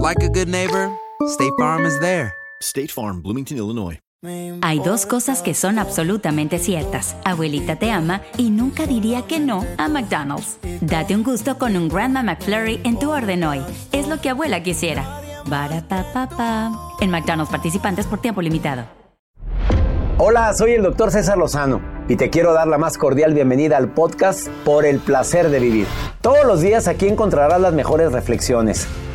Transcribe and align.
like 0.00 0.22
a 0.24 0.28
good 0.28 0.48
neighbor, 0.48 0.90
State 1.28 1.52
Farm 1.58 1.84
is 1.84 1.98
there. 2.00 2.32
State 2.62 2.88
Farm, 2.88 3.22
Bloomington, 3.22 3.58
Illinois. 3.58 3.98
Hay 4.62 4.80
dos 4.80 5.06
cosas 5.06 5.40
que 5.40 5.54
son 5.54 5.78
absolutamente 5.78 6.58
ciertas. 6.58 7.16
Abuelita 7.24 7.76
te 7.76 7.90
ama 7.90 8.20
y 8.36 8.50
nunca 8.50 8.86
diría 8.86 9.22
que 9.22 9.40
no 9.40 9.64
a 9.78 9.88
McDonald's. 9.88 10.58
Date 10.82 11.14
un 11.14 11.22
gusto 11.22 11.56
con 11.56 11.74
un 11.74 11.88
Grandma 11.88 12.22
McFlurry 12.22 12.80
en 12.84 12.98
tu 12.98 13.10
orden 13.10 13.44
hoy. 13.44 13.62
Es 13.92 14.08
lo 14.08 14.20
que 14.20 14.28
abuela 14.28 14.62
quisiera. 14.62 15.22
Barapapapa. 15.46 16.70
En 17.00 17.10
McDonald's 17.10 17.50
participantes 17.50 18.06
por 18.06 18.20
tiempo 18.20 18.42
limitado. 18.42 18.84
Hola, 20.18 20.52
soy 20.52 20.72
el 20.72 20.82
doctor 20.82 21.10
César 21.10 21.38
Lozano 21.38 21.80
y 22.06 22.16
te 22.16 22.28
quiero 22.28 22.52
dar 22.52 22.68
la 22.68 22.76
más 22.76 22.98
cordial 22.98 23.32
bienvenida 23.32 23.78
al 23.78 23.94
podcast 23.94 24.48
Por 24.66 24.84
el 24.84 24.98
placer 24.98 25.48
de 25.48 25.60
vivir. 25.60 25.86
Todos 26.20 26.44
los 26.44 26.60
días 26.60 26.88
aquí 26.88 27.08
encontrarás 27.08 27.58
las 27.58 27.72
mejores 27.72 28.12
reflexiones, 28.12 28.86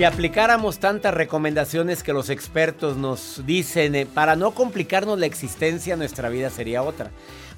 Si 0.00 0.04
aplicáramos 0.06 0.78
tantas 0.78 1.12
recomendaciones 1.12 2.02
que 2.02 2.14
los 2.14 2.30
expertos 2.30 2.96
nos 2.96 3.42
dicen 3.44 3.94
eh, 3.94 4.06
para 4.06 4.34
no 4.34 4.52
complicarnos 4.52 5.18
la 5.18 5.26
existencia, 5.26 5.94
nuestra 5.94 6.30
vida 6.30 6.48
sería 6.48 6.82
otra. 6.82 7.10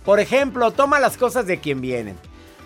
Por 0.04 0.18
ejemplo, 0.18 0.72
toma 0.72 0.98
las 0.98 1.16
cosas 1.16 1.46
de 1.46 1.60
quien 1.60 1.80
vienen. 1.80 2.16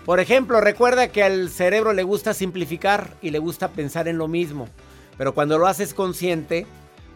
Por 0.03 0.19
ejemplo, 0.19 0.61
recuerda 0.61 1.09
que 1.09 1.21
al 1.21 1.51
cerebro 1.51 1.93
le 1.93 2.01
gusta 2.01 2.33
simplificar 2.33 3.13
y 3.21 3.29
le 3.29 3.37
gusta 3.37 3.67
pensar 3.67 4.07
en 4.07 4.17
lo 4.17 4.27
mismo. 4.27 4.67
Pero 5.15 5.35
cuando 5.35 5.59
lo 5.59 5.67
haces 5.67 5.93
consciente, 5.93 6.65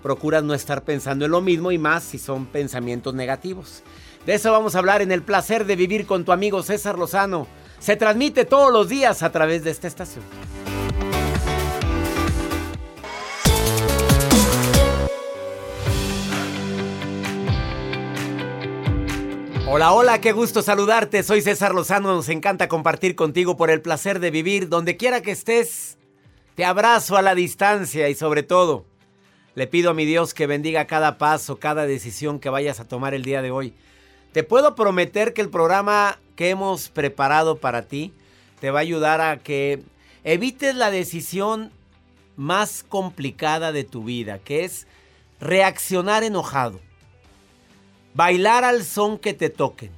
procuras 0.04 0.44
no 0.44 0.54
estar 0.54 0.84
pensando 0.84 1.26
en 1.26 1.32
lo 1.32 1.42
mismo 1.42 1.72
y 1.72 1.80
más 1.80 2.04
si 2.04 2.20
son 2.20 2.46
pensamientos 2.46 3.16
negativos. 3.16 3.82
De 4.28 4.36
eso 4.36 4.52
vamos 4.52 4.76
a 4.76 4.78
hablar 4.78 5.02
en 5.02 5.12
el 5.12 5.24
placer 5.24 5.66
de 5.66 5.76
vivir 5.76 6.06
con 6.06 6.26
tu 6.26 6.32
amigo 6.32 6.62
César 6.62 7.00
Lozano. 7.00 7.48
Se 7.80 7.96
transmite 7.96 8.46
todos 8.46 8.72
los 8.72 8.88
días 8.88 9.24
a 9.24 9.32
través 9.32 9.64
de 9.64 9.72
esta 9.72 9.88
estación. 9.88 10.24
Hola, 19.74 19.94
hola, 19.94 20.20
qué 20.20 20.34
gusto 20.34 20.62
saludarte. 20.62 21.24
Soy 21.24 21.42
César 21.42 21.74
Lozano. 21.74 22.14
Nos 22.14 22.28
encanta 22.28 22.68
compartir 22.68 23.16
contigo 23.16 23.56
por 23.56 23.72
el 23.72 23.82
placer 23.82 24.20
de 24.20 24.30
vivir. 24.30 24.68
Donde 24.68 24.98
quiera 24.98 25.22
que 25.22 25.32
estés, 25.32 25.98
te 26.56 26.66
abrazo 26.66 27.16
a 27.16 27.22
la 27.22 27.36
distancia 27.36 28.10
y 28.10 28.16
sobre 28.16 28.44
todo, 28.44 28.86
le 29.56 29.68
pido 29.68 29.92
a 29.92 29.94
mi 29.94 30.04
Dios 30.04 30.34
que 30.34 30.46
bendiga 30.46 30.88
cada 30.88 31.18
paso, 31.18 31.58
cada 31.58 31.86
decisión 31.86 32.42
que 32.42 32.50
vayas 32.50 32.82
a 32.82 32.88
tomar 32.90 33.14
el 33.14 33.24
día 33.24 33.42
de 33.42 33.52
hoy. 33.52 33.74
Te 34.34 34.44
puedo 34.44 34.76
prometer 34.76 35.32
que 35.32 35.40
el 35.40 35.50
programa 35.50 36.20
que 36.36 36.50
hemos 36.50 36.90
preparado 36.90 37.60
para 37.60 37.84
ti 37.84 38.14
te 38.60 38.72
va 38.72 38.80
a 38.80 38.82
ayudar 38.82 39.22
a 39.22 39.38
que 39.38 39.82
evites 40.26 40.76
la 40.76 40.92
decisión 40.92 41.72
más 42.36 42.84
complicada 42.84 43.72
de 43.72 43.86
tu 43.86 44.04
vida, 44.04 44.40
que 44.40 44.66
es 44.66 44.86
reaccionar 45.40 46.26
enojado. 46.26 46.82
Bailar 48.14 48.64
al 48.64 48.84
son 48.84 49.18
que 49.18 49.34
te 49.34 49.50
toquen. 49.50 49.92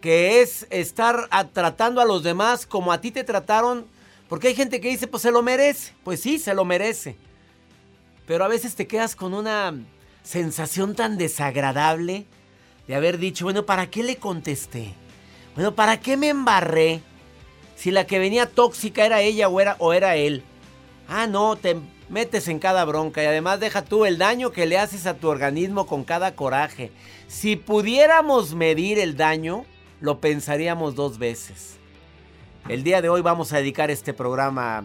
Que 0.00 0.42
es 0.42 0.66
estar 0.70 1.28
a- 1.30 1.48
tratando 1.48 2.00
a 2.00 2.04
los 2.04 2.22
demás 2.22 2.66
como 2.66 2.92
a 2.92 3.00
ti 3.00 3.10
te 3.10 3.24
trataron. 3.24 3.86
Porque 4.28 4.48
hay 4.48 4.54
gente 4.54 4.80
que 4.80 4.88
dice, 4.88 5.06
pues 5.06 5.22
se 5.22 5.30
lo 5.30 5.42
merece. 5.42 5.92
Pues 6.02 6.20
sí, 6.20 6.38
se 6.38 6.54
lo 6.54 6.64
merece. 6.64 7.16
Pero 8.26 8.44
a 8.44 8.48
veces 8.48 8.74
te 8.74 8.86
quedas 8.86 9.16
con 9.16 9.34
una 9.34 9.74
sensación 10.22 10.94
tan 10.94 11.18
desagradable 11.18 12.24
de 12.88 12.94
haber 12.94 13.18
dicho, 13.18 13.44
bueno, 13.44 13.66
¿para 13.66 13.90
qué 13.90 14.02
le 14.02 14.16
contesté? 14.16 14.94
Bueno, 15.54 15.74
¿para 15.74 16.00
qué 16.00 16.16
me 16.16 16.30
embarré? 16.30 17.00
Si 17.76 17.90
la 17.90 18.06
que 18.06 18.18
venía 18.18 18.48
tóxica 18.48 19.04
era 19.04 19.20
ella 19.20 19.48
o 19.48 19.60
era, 19.60 19.76
o 19.78 19.92
era 19.92 20.16
él. 20.16 20.42
Ah, 21.08 21.26
no, 21.26 21.56
te 21.56 21.76
metes 22.08 22.48
en 22.48 22.58
cada 22.58 22.84
bronca 22.84 23.22
y 23.22 23.26
además 23.26 23.60
deja 23.60 23.82
tú 23.82 24.04
el 24.04 24.18
daño 24.18 24.52
que 24.52 24.66
le 24.66 24.78
haces 24.78 25.06
a 25.06 25.14
tu 25.14 25.28
organismo 25.28 25.86
con 25.86 26.04
cada 26.04 26.34
coraje. 26.34 26.90
Si 27.28 27.56
pudiéramos 27.56 28.54
medir 28.54 28.98
el 28.98 29.16
daño, 29.16 29.64
lo 30.00 30.20
pensaríamos 30.20 30.94
dos 30.94 31.18
veces. 31.18 31.76
El 32.68 32.82
día 32.82 33.02
de 33.02 33.08
hoy 33.08 33.20
vamos 33.20 33.52
a 33.52 33.58
dedicar 33.58 33.90
este 33.90 34.14
programa 34.14 34.78
a 34.78 34.84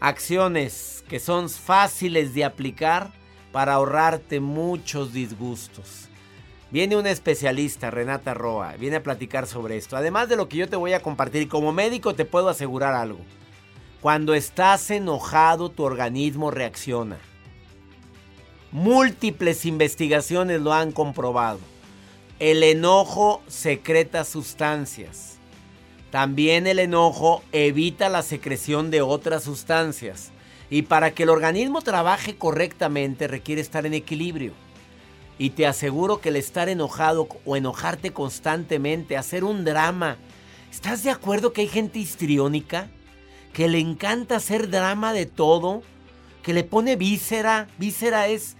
acciones 0.00 1.04
que 1.08 1.20
son 1.20 1.48
fáciles 1.48 2.34
de 2.34 2.44
aplicar 2.44 3.10
para 3.52 3.74
ahorrarte 3.74 4.40
muchos 4.40 5.12
disgustos. 5.12 6.08
Viene 6.70 6.96
una 6.96 7.10
especialista, 7.10 7.90
Renata 7.90 8.32
Roa, 8.32 8.74
viene 8.78 8.96
a 8.96 9.02
platicar 9.02 9.46
sobre 9.46 9.76
esto. 9.76 9.94
Además 9.96 10.30
de 10.30 10.36
lo 10.36 10.48
que 10.48 10.56
yo 10.56 10.68
te 10.68 10.76
voy 10.76 10.94
a 10.94 11.00
compartir, 11.00 11.46
como 11.48 11.70
médico 11.70 12.14
te 12.14 12.24
puedo 12.24 12.48
asegurar 12.48 12.94
algo. 12.94 13.20
Cuando 14.02 14.34
estás 14.34 14.90
enojado, 14.90 15.68
tu 15.68 15.84
organismo 15.84 16.50
reacciona. 16.50 17.20
Múltiples 18.72 19.64
investigaciones 19.64 20.60
lo 20.60 20.72
han 20.72 20.90
comprobado. 20.90 21.60
El 22.40 22.64
enojo 22.64 23.42
secreta 23.46 24.24
sustancias. 24.24 25.36
También 26.10 26.66
el 26.66 26.80
enojo 26.80 27.44
evita 27.52 28.08
la 28.08 28.22
secreción 28.22 28.90
de 28.90 29.02
otras 29.02 29.44
sustancias. 29.44 30.32
Y 30.68 30.82
para 30.82 31.12
que 31.12 31.22
el 31.22 31.28
organismo 31.28 31.80
trabaje 31.80 32.34
correctamente 32.34 33.28
requiere 33.28 33.60
estar 33.60 33.86
en 33.86 33.94
equilibrio. 33.94 34.52
Y 35.38 35.50
te 35.50 35.64
aseguro 35.64 36.20
que 36.20 36.30
el 36.30 36.36
estar 36.36 36.68
enojado 36.68 37.28
o 37.44 37.56
enojarte 37.56 38.12
constantemente, 38.12 39.16
hacer 39.16 39.44
un 39.44 39.64
drama. 39.64 40.16
¿Estás 40.72 41.04
de 41.04 41.10
acuerdo 41.10 41.52
que 41.52 41.60
hay 41.60 41.68
gente 41.68 42.00
histriónica? 42.00 42.90
Que 43.52 43.68
le 43.68 43.78
encanta 43.78 44.36
hacer 44.36 44.70
drama 44.70 45.12
de 45.12 45.26
todo. 45.26 45.82
Que 46.42 46.52
le 46.52 46.64
pone 46.64 46.96
víscera. 46.96 47.68
Víscera 47.78 48.28
es 48.28 48.56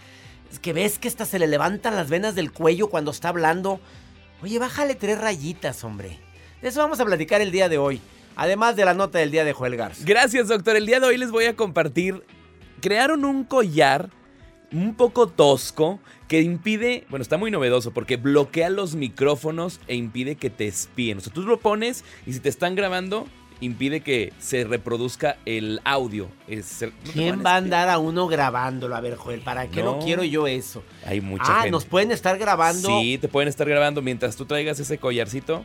que 0.60 0.72
ves 0.72 0.98
que 0.98 1.08
hasta 1.08 1.24
se 1.24 1.38
le 1.38 1.46
levantan 1.46 1.96
las 1.96 2.10
venas 2.10 2.34
del 2.34 2.52
cuello 2.52 2.88
cuando 2.88 3.10
está 3.10 3.30
hablando. 3.30 3.80
Oye, 4.42 4.58
bájale 4.58 4.94
tres 4.94 5.18
rayitas, 5.18 5.82
hombre. 5.84 6.18
De 6.60 6.68
eso 6.68 6.80
vamos 6.80 7.00
a 7.00 7.04
platicar 7.04 7.40
el 7.40 7.50
día 7.50 7.68
de 7.68 7.78
hoy. 7.78 8.00
Además 8.36 8.76
de 8.76 8.84
la 8.84 8.94
nota 8.94 9.18
del 9.18 9.30
día 9.30 9.44
de 9.44 9.52
Joel 9.52 9.76
Garza. 9.76 10.02
Gracias, 10.06 10.48
doctor. 10.48 10.76
El 10.76 10.86
día 10.86 11.00
de 11.00 11.06
hoy 11.06 11.16
les 11.16 11.30
voy 11.30 11.44
a 11.44 11.56
compartir. 11.56 12.22
Crearon 12.80 13.24
un 13.24 13.44
collar 13.44 14.10
un 14.72 14.94
poco 14.94 15.28
tosco 15.28 16.00
que 16.28 16.40
impide, 16.40 17.04
bueno, 17.10 17.22
está 17.22 17.36
muy 17.36 17.50
novedoso 17.50 17.92
porque 17.92 18.16
bloquea 18.16 18.70
los 18.70 18.94
micrófonos 18.94 19.80
e 19.86 19.96
impide 19.96 20.36
que 20.36 20.50
te 20.50 20.66
espíen. 20.66 21.18
O 21.18 21.20
sea, 21.20 21.32
tú 21.32 21.42
lo 21.42 21.60
pones 21.60 22.04
y 22.26 22.32
si 22.32 22.40
te 22.40 22.48
están 22.48 22.74
grabando, 22.74 23.26
impide 23.62 24.00
que 24.00 24.32
se 24.38 24.64
reproduzca 24.64 25.36
el 25.46 25.80
audio. 25.84 26.28
¿Quién 27.12 27.42
va 27.44 27.54
a 27.54 27.56
andar 27.56 27.88
a 27.88 27.98
uno 27.98 28.26
grabándolo? 28.26 28.94
A 28.96 29.00
ver, 29.00 29.16
Joel, 29.16 29.40
¿para 29.40 29.68
qué 29.68 29.82
no, 29.82 30.00
quiero 30.00 30.24
yo 30.24 30.46
eso? 30.46 30.82
Hay 31.06 31.20
mucha 31.20 31.44
ah, 31.46 31.54
gente. 31.54 31.70
nos 31.70 31.84
pueden 31.84 32.10
estar 32.10 32.36
grabando. 32.38 32.88
Sí, 32.88 33.18
te 33.18 33.28
pueden 33.28 33.48
estar 33.48 33.68
grabando 33.68 34.02
mientras 34.02 34.36
tú 34.36 34.44
traigas 34.44 34.80
ese 34.80 34.98
collarcito. 34.98 35.64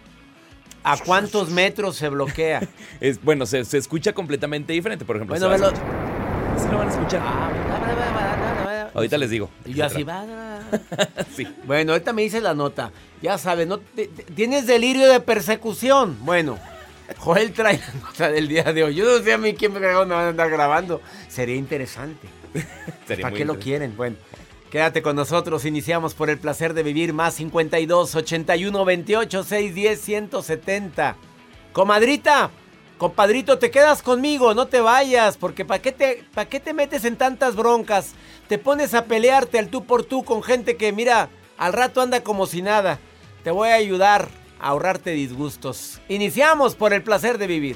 ¿A 0.84 0.98
cuántos 0.98 1.50
metros 1.50 1.98
se 1.98 2.08
bloquea? 2.08 2.62
es, 3.02 3.22
bueno, 3.22 3.46
se, 3.46 3.60
escucha 3.60 4.14
completamente 4.14 4.72
diferente, 4.74 5.04
por 5.04 5.18
ejemplo. 5.18 5.38
Bueno, 5.38 5.50
velo. 5.50 5.70
Sí 6.58 6.68
lo 6.72 6.78
van 6.78 6.88
a 6.88 6.92
escuchar. 6.92 7.22
Ahorita 8.94 9.18
les 9.18 9.30
digo. 9.30 9.50
Y 9.66 9.74
yo 9.74 9.86
así 9.86 10.04
va. 10.04 10.26
sí. 11.36 11.48
Bueno, 11.66 11.92
ahorita 11.92 12.14
me 12.14 12.22
dice 12.22 12.42
la 12.42 12.54
nota. 12.54 12.92
Ya 13.22 13.38
sabes, 13.38 13.68
¿no? 13.68 13.80
¿tienes 14.36 14.66
delirio 14.66 15.08
de 15.08 15.20
persecución? 15.20 16.18
Bueno, 16.22 16.58
Joel 17.18 17.54
trae 17.54 17.80
la 17.80 18.00
nota 18.01 18.30
del 18.30 18.48
día 18.48 18.63
de 18.63 18.83
hoy. 18.83 18.95
Yo 18.95 19.06
no 19.06 19.24
sé 19.24 19.33
a 19.33 19.38
mí 19.38 19.54
quién 19.54 19.74
me, 19.74 19.80
van 19.80 20.12
a 20.12 20.30
andar 20.30 20.50
grabando. 20.50 21.01
Sería 21.30 21.56
interesante. 21.56 22.27
¿Para 23.21 23.31
qué 23.31 23.45
lo 23.45 23.57
quieren? 23.59 23.95
Bueno. 23.95 24.18
Quédate 24.69 25.01
con 25.01 25.15
nosotros, 25.15 25.63
iniciamos 25.63 26.13
por 26.13 26.30
el 26.30 26.39
placer 26.39 26.74
de 26.74 26.83
vivir 26.83 27.13
más 27.13 27.36
52 27.36 28.15
81 28.15 28.86
28 28.86 29.44
610 29.44 30.01
170. 30.01 31.15
Comadrita, 31.71 32.50
compadrito, 32.98 33.59
te 33.59 33.71
quedas 33.71 34.01
conmigo, 34.01 34.54
no 34.54 34.68
te 34.68 34.81
vayas, 34.81 35.38
porque 35.38 35.63
¿para 35.63 35.81
qué, 35.81 35.94
te, 35.94 36.25
¿para 36.33 36.50
qué 36.50 36.59
te 36.59 36.74
metes 36.74 37.06
en 37.06 37.15
tantas 37.15 37.56
broncas? 37.56 38.12
Te 38.50 38.57
pones 38.57 38.94
a 38.94 39.06
pelearte 39.06 39.57
al 39.57 39.69
tú 39.69 39.86
por 39.86 40.04
tú 40.04 40.25
con 40.25 40.44
gente 40.44 40.75
que, 40.75 40.92
mira, 40.92 41.30
al 41.57 41.71
rato 41.71 42.01
anda 42.01 42.21
como 42.21 42.45
si 42.45 42.62
nada. 42.62 43.00
Te 43.45 43.51
voy 43.51 43.69
a 43.69 43.75
ayudar 43.75 44.27
ahorrarte 44.59 45.12
disgustos. 45.12 46.00
Iniciamos 46.09 46.75
por 46.75 46.94
el 46.94 47.04
placer 47.04 47.38
de 47.38 47.48
vivir. 47.48 47.75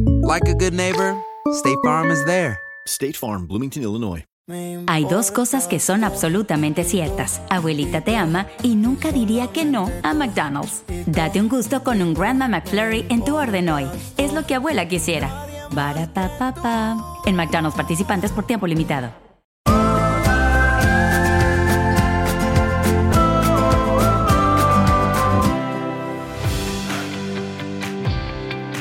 like 0.21 0.47
a 0.47 0.53
good 0.53 0.73
neighbor, 0.73 1.15
State 1.53 1.77
Farm 1.83 2.11
is 2.11 2.23
there. 2.25 2.59
State 2.87 3.17
Farm, 3.17 3.47
Bloomington, 3.47 3.83
Illinois. 3.83 4.25
Hay 4.87 5.05
dos 5.05 5.31
cosas 5.31 5.67
que 5.67 5.79
son 5.79 6.03
absolutamente 6.03 6.83
ciertas. 6.83 7.41
Abuelita 7.49 8.01
te 8.01 8.17
ama 8.17 8.47
y 8.63 8.75
nunca 8.75 9.11
diría 9.11 9.47
que 9.47 9.63
no 9.63 9.89
a 10.03 10.13
McDonald's. 10.13 10.83
Date 11.05 11.39
un 11.39 11.47
gusto 11.47 11.83
con 11.83 12.01
un 12.01 12.13
Grandma 12.13 12.49
McFlurry 12.49 13.05
en 13.09 13.23
tu 13.23 13.37
orden 13.37 13.69
hoy. 13.69 13.87
Es 14.17 14.33
lo 14.33 14.45
que 14.45 14.55
abuela 14.55 14.87
quisiera. 14.89 15.47
En 17.25 17.35
McDonald's 17.35 17.77
participantes 17.77 18.31
por 18.31 18.45
tiempo 18.45 18.67
limitado. 18.67 19.30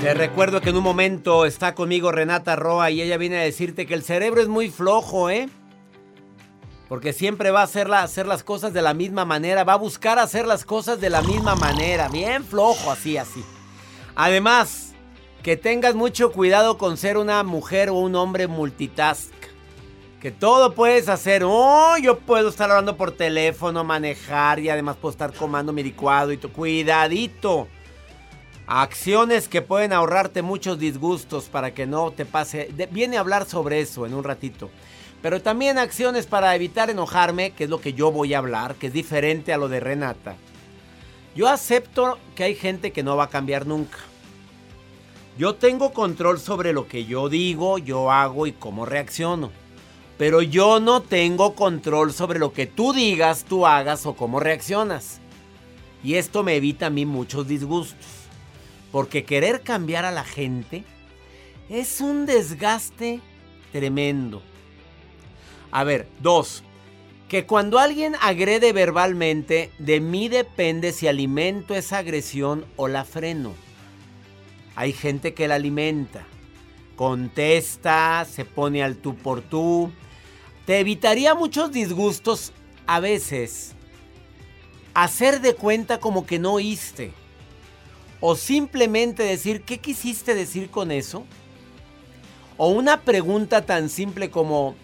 Te 0.01 0.15
recuerdo 0.15 0.63
que 0.63 0.71
en 0.71 0.79
un 0.79 0.83
momento 0.83 1.45
está 1.45 1.75
conmigo 1.75 2.11
Renata 2.11 2.57
Roa 2.57 2.91
y 2.91 3.03
ella 3.03 3.19
viene 3.19 3.37
a 3.37 3.43
decirte 3.43 3.85
que 3.85 3.93
el 3.93 4.03
cerebro 4.03 4.41
es 4.41 4.49
muy 4.49 4.71
flojo, 4.71 5.29
¿eh? 5.29 5.51
Porque 6.89 7.13
siempre 7.13 7.51
va 7.51 7.61
a 7.61 7.65
hacer, 7.65 7.93
hacer 7.93 8.27
las 8.27 8.43
cosas 8.43 8.73
de 8.73 8.81
la 8.81 8.95
misma 8.95 9.27
manera, 9.27 9.63
va 9.63 9.75
a 9.75 9.77
buscar 9.77 10.19
hacer 10.19 10.47
las 10.47 10.65
cosas 10.65 11.03
de 11.03 11.11
la 11.11 11.21
misma 11.21 11.55
manera, 11.55 12.09
bien 12.09 12.45
flojo, 12.45 12.91
así, 12.91 13.19
así. 13.19 13.45
Además, 14.15 14.95
que 15.43 15.59
tengas 15.59 15.95
mucho 15.95 16.33
cuidado 16.33 16.79
con 16.79 16.97
ser 16.97 17.19
una 17.19 17.43
mujer 17.43 17.91
o 17.91 17.97
un 17.97 18.15
hombre 18.15 18.47
multitask. 18.47 19.31
Que 20.19 20.31
todo 20.31 20.75
puedes 20.75 21.11
hacer. 21.11 21.43
Oh, 21.45 21.99
yo 21.99 22.21
puedo 22.21 22.49
estar 22.49 22.71
hablando 22.71 22.97
por 22.97 23.13
teléfono, 23.13 23.85
manejar 23.85 24.61
y 24.61 24.71
además 24.71 24.97
puedo 24.97 25.13
estar 25.13 25.35
comando 25.35 25.75
mi 25.75 25.83
licuado 25.83 26.33
y 26.33 26.39
tu 26.39 26.51
cuidadito. 26.51 27.69
Acciones 28.73 29.49
que 29.49 29.63
pueden 29.63 29.93
ahorrarte 29.93 30.43
muchos 30.43 30.79
disgustos 30.79 31.47
para 31.47 31.75
que 31.75 31.89
no 31.89 32.13
te 32.13 32.25
pase. 32.25 32.73
viene 32.93 33.17
a 33.17 33.21
hablar 33.21 33.45
sobre 33.47 33.81
eso 33.81 34.07
en 34.07 34.15
un 34.15 34.23
ratito. 34.23 34.71
Pero 35.21 35.43
también 35.43 35.77
acciones 35.77 36.27
para 36.27 36.55
evitar 36.55 36.89
enojarme, 36.89 37.51
que 37.51 37.65
es 37.65 37.71
lo 37.71 37.81
que 37.81 37.95
yo 37.95 38.13
voy 38.13 38.33
a 38.33 38.39
hablar, 38.39 38.77
que 38.77 38.87
es 38.87 38.93
diferente 38.93 39.53
a 39.53 39.59
lo 39.59 39.69
de 39.69 39.81
Renata. 39.81 40.37
Yo 41.35 41.49
acepto 41.49 42.17
que 42.37 42.45
hay 42.45 42.55
gente 42.55 42.93
que 42.93 43.03
no 43.03 43.17
va 43.17 43.25
a 43.25 43.29
cambiar 43.29 43.67
nunca. 43.67 43.99
Yo 45.37 45.57
tengo 45.57 45.93
control 45.93 46.39
sobre 46.39 46.73
lo 46.73 46.87
que 46.87 47.07
yo 47.07 47.29
digo, 47.29 47.77
yo 47.79 48.13
hago 48.13 48.47
y 48.47 48.53
cómo 48.53 48.87
reacciono. 48.87 49.51
Pero 50.17 50.43
yo 50.43 50.79
no 50.79 51.03
tengo 51.03 51.57
control 51.57 52.13
sobre 52.13 52.39
lo 52.39 52.53
que 52.53 52.69
tú 52.69 52.93
digas, 52.93 53.45
tú 53.49 53.67
hagas 53.67 54.07
o 54.07 54.15
cómo 54.15 54.39
reaccionas. 54.39 55.21
Y 56.05 56.15
esto 56.15 56.45
me 56.45 56.55
evita 56.55 56.87
a 56.87 56.91
mí 56.91 57.05
muchos 57.05 57.49
disgustos. 57.49 58.20
Porque 58.93 59.25
querer 59.25 59.63
cambiar 59.63 60.05
a 60.05 60.11
la 60.11 60.25
gente 60.25 60.85
es 61.69 62.01
un 62.01 62.27
desgaste 62.27 63.21
tremendo. 63.73 64.43
A 65.71 65.85
ver, 65.85 66.09
dos. 66.21 66.65
Que 67.29 67.47
cuando 67.47 67.79
alguien 67.79 68.17
agrede 68.21 68.73
verbalmente, 68.73 69.71
de 69.79 70.01
mí 70.01 70.29
depende 70.29 70.93
si 70.93 71.07
alimento 71.07 71.77
esa 71.77 71.99
agresión 71.99 72.67
o 72.75 72.89
la 72.89 73.05
freno. 73.05 73.53
Hay 74.75 74.93
gente 74.93 75.33
que 75.33 75.47
la 75.47 75.55
alimenta. 75.55 76.27
Contesta, 76.97 78.27
se 78.29 78.45
pone 78.45 78.83
al 78.83 78.97
tú 78.97 79.15
por 79.15 79.43
tú. 79.43 79.93
Te 80.67 80.81
evitaría 80.81 81.37
muchos 81.37 81.71
disgustos 81.71 82.53
a 82.87 82.99
veces. 82.99 83.75
Hacer 84.93 85.41
de 85.41 85.55
cuenta 85.55 86.01
como 86.01 86.27
que 86.27 86.41
no 86.41 86.55
oíste. 86.55 87.13
O 88.21 88.37
simplemente 88.37 89.23
decir, 89.23 89.63
¿qué 89.63 89.79
quisiste 89.79 90.35
decir 90.35 90.71
con 90.71 90.91
eso? 90.91 91.25
O 92.57 92.69
una 92.69 93.01
pregunta 93.01 93.65
tan 93.65 93.89
simple 93.89 94.31
como, 94.31 94.75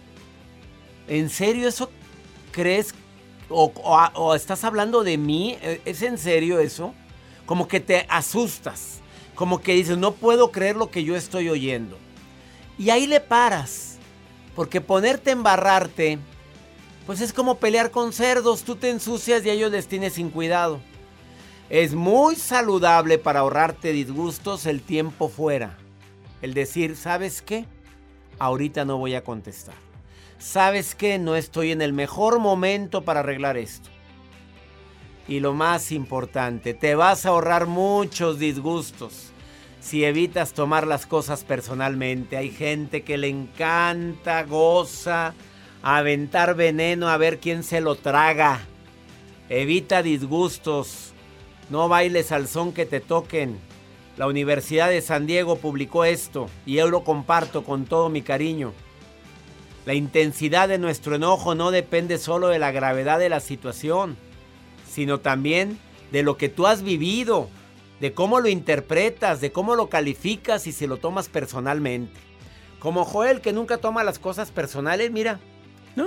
¿en 1.08 1.28
serio 1.28 1.68
eso 1.68 1.90
crees 2.50 2.94
o, 3.48 4.34
estás 4.34 4.64
hablando 4.64 5.04
de 5.04 5.18
mí, 5.18 5.56
¿E- 5.62 5.80
¿es 5.84 6.02
en 6.02 6.18
serio 6.18 6.58
eso? 6.58 6.94
Como 7.44 7.68
que 7.68 7.78
te 7.78 8.06
asustas, 8.08 9.00
como 9.34 9.60
que 9.60 9.74
dices, 9.74 9.98
no 9.98 10.12
puedo 10.12 10.50
creer 10.50 10.76
lo 10.76 10.90
que 10.90 11.04
yo 11.04 11.14
estoy 11.14 11.48
oyendo. 11.48 11.96
Y 12.78 12.90
ahí 12.90 13.06
le 13.06 13.20
paras, 13.20 13.98
porque 14.54 14.80
ponerte 14.80 15.30
a 15.30 15.34
embarrarte, 15.34 16.18
pues 17.06 17.20
es 17.20 17.32
como 17.32 17.58
pelear 17.58 17.90
con 17.90 18.12
cerdos, 18.12 18.64
tú 18.64 18.74
te 18.76 18.90
ensucias 18.90 19.44
y 19.44 19.50
a 19.50 19.52
ellos 19.52 19.70
les 19.70 19.86
tienes 19.86 20.14
sin 20.14 20.30
cuidado. 20.30 20.80
Es 21.68 21.94
muy 21.94 22.36
saludable 22.36 23.18
para 23.18 23.40
ahorrarte 23.40 23.92
disgustos 23.92 24.66
el 24.66 24.82
tiempo 24.82 25.28
fuera. 25.28 25.76
El 26.40 26.54
decir, 26.54 26.96
¿sabes 26.96 27.42
qué? 27.42 27.64
Ahorita 28.38 28.84
no 28.84 28.98
voy 28.98 29.14
a 29.14 29.24
contestar. 29.24 29.74
¿Sabes 30.38 30.94
qué? 30.94 31.18
No 31.18 31.34
estoy 31.34 31.72
en 31.72 31.82
el 31.82 31.92
mejor 31.92 32.38
momento 32.38 33.02
para 33.02 33.20
arreglar 33.20 33.56
esto. 33.56 33.88
Y 35.26 35.40
lo 35.40 35.54
más 35.54 35.90
importante, 35.90 36.72
te 36.72 36.94
vas 36.94 37.26
a 37.26 37.30
ahorrar 37.30 37.66
muchos 37.66 38.38
disgustos 38.38 39.32
si 39.80 40.04
evitas 40.04 40.52
tomar 40.52 40.86
las 40.86 41.04
cosas 41.04 41.42
personalmente. 41.42 42.36
Hay 42.36 42.50
gente 42.50 43.02
que 43.02 43.16
le 43.18 43.28
encanta, 43.28 44.44
goza, 44.44 45.34
aventar 45.82 46.54
veneno 46.54 47.08
a 47.08 47.16
ver 47.16 47.40
quién 47.40 47.64
se 47.64 47.80
lo 47.80 47.96
traga. 47.96 48.60
Evita 49.48 50.02
disgustos. 50.02 51.12
No 51.70 51.88
bailes 51.88 52.32
al 52.32 52.48
son 52.48 52.72
que 52.72 52.86
te 52.86 53.00
toquen. 53.00 53.58
La 54.16 54.26
Universidad 54.26 54.88
de 54.88 55.02
San 55.02 55.26
Diego 55.26 55.56
publicó 55.56 56.04
esto 56.04 56.48
y 56.64 56.74
yo 56.74 56.88
lo 56.88 57.04
comparto 57.04 57.64
con 57.64 57.84
todo 57.84 58.08
mi 58.08 58.22
cariño. 58.22 58.72
La 59.84 59.94
intensidad 59.94 60.68
de 60.68 60.78
nuestro 60.78 61.16
enojo 61.16 61.54
no 61.54 61.70
depende 61.70 62.18
solo 62.18 62.48
de 62.48 62.58
la 62.58 62.72
gravedad 62.72 63.18
de 63.18 63.28
la 63.28 63.40
situación, 63.40 64.16
sino 64.88 65.20
también 65.20 65.78
de 66.12 66.22
lo 66.22 66.36
que 66.36 66.48
tú 66.48 66.66
has 66.66 66.82
vivido, 66.82 67.48
de 68.00 68.12
cómo 68.12 68.40
lo 68.40 68.48
interpretas, 68.48 69.40
de 69.40 69.52
cómo 69.52 69.74
lo 69.74 69.88
calificas 69.88 70.66
y 70.66 70.72
si 70.72 70.86
lo 70.86 70.96
tomas 70.96 71.28
personalmente. 71.28 72.18
Como 72.78 73.04
Joel 73.04 73.40
que 73.40 73.52
nunca 73.52 73.78
toma 73.78 74.04
las 74.04 74.18
cosas 74.18 74.50
personales, 74.50 75.10
mira. 75.10 75.40
No. 75.94 76.06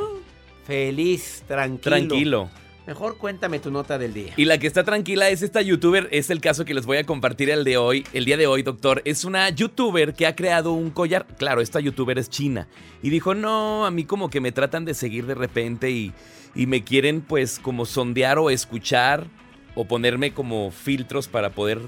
Feliz, 0.65 1.43
tranquilo. 1.47 2.07
Tranquilo. 2.07 2.49
Mejor 2.89 3.17
cuéntame 3.17 3.59
tu 3.59 3.69
nota 3.69 3.99
del 3.99 4.15
día. 4.15 4.33
Y 4.35 4.45
la 4.45 4.57
que 4.57 4.65
está 4.65 4.83
tranquila 4.83 5.29
es 5.29 5.43
esta 5.43 5.61
youtuber, 5.61 6.09
es 6.11 6.31
el 6.31 6.41
caso 6.41 6.65
que 6.65 6.73
les 6.73 6.87
voy 6.87 6.97
a 6.97 7.03
compartir 7.03 7.51
el 7.51 7.63
de 7.63 7.77
hoy, 7.77 8.03
el 8.13 8.25
día 8.25 8.35
de 8.35 8.47
hoy, 8.47 8.63
doctor. 8.63 9.03
Es 9.05 9.25
una 9.25 9.47
youtuber 9.51 10.15
que 10.15 10.25
ha 10.25 10.35
creado 10.35 10.73
un 10.73 10.89
collar. 10.89 11.27
Claro, 11.37 11.61
esta 11.61 11.79
youtuber 11.79 12.17
es 12.17 12.31
china. 12.31 12.67
Y 13.03 13.11
dijo, 13.11 13.35
no, 13.35 13.85
a 13.85 13.91
mí 13.91 14.05
como 14.05 14.31
que 14.31 14.41
me 14.41 14.51
tratan 14.51 14.85
de 14.85 14.95
seguir 14.95 15.27
de 15.27 15.35
repente 15.35 15.91
y, 15.91 16.13
y 16.55 16.65
me 16.65 16.83
quieren 16.83 17.21
pues 17.21 17.59
como 17.59 17.85
sondear 17.85 18.39
o 18.39 18.49
escuchar 18.49 19.27
o 19.75 19.85
ponerme 19.85 20.33
como 20.33 20.71
filtros 20.71 21.27
para 21.27 21.51
poder 21.51 21.81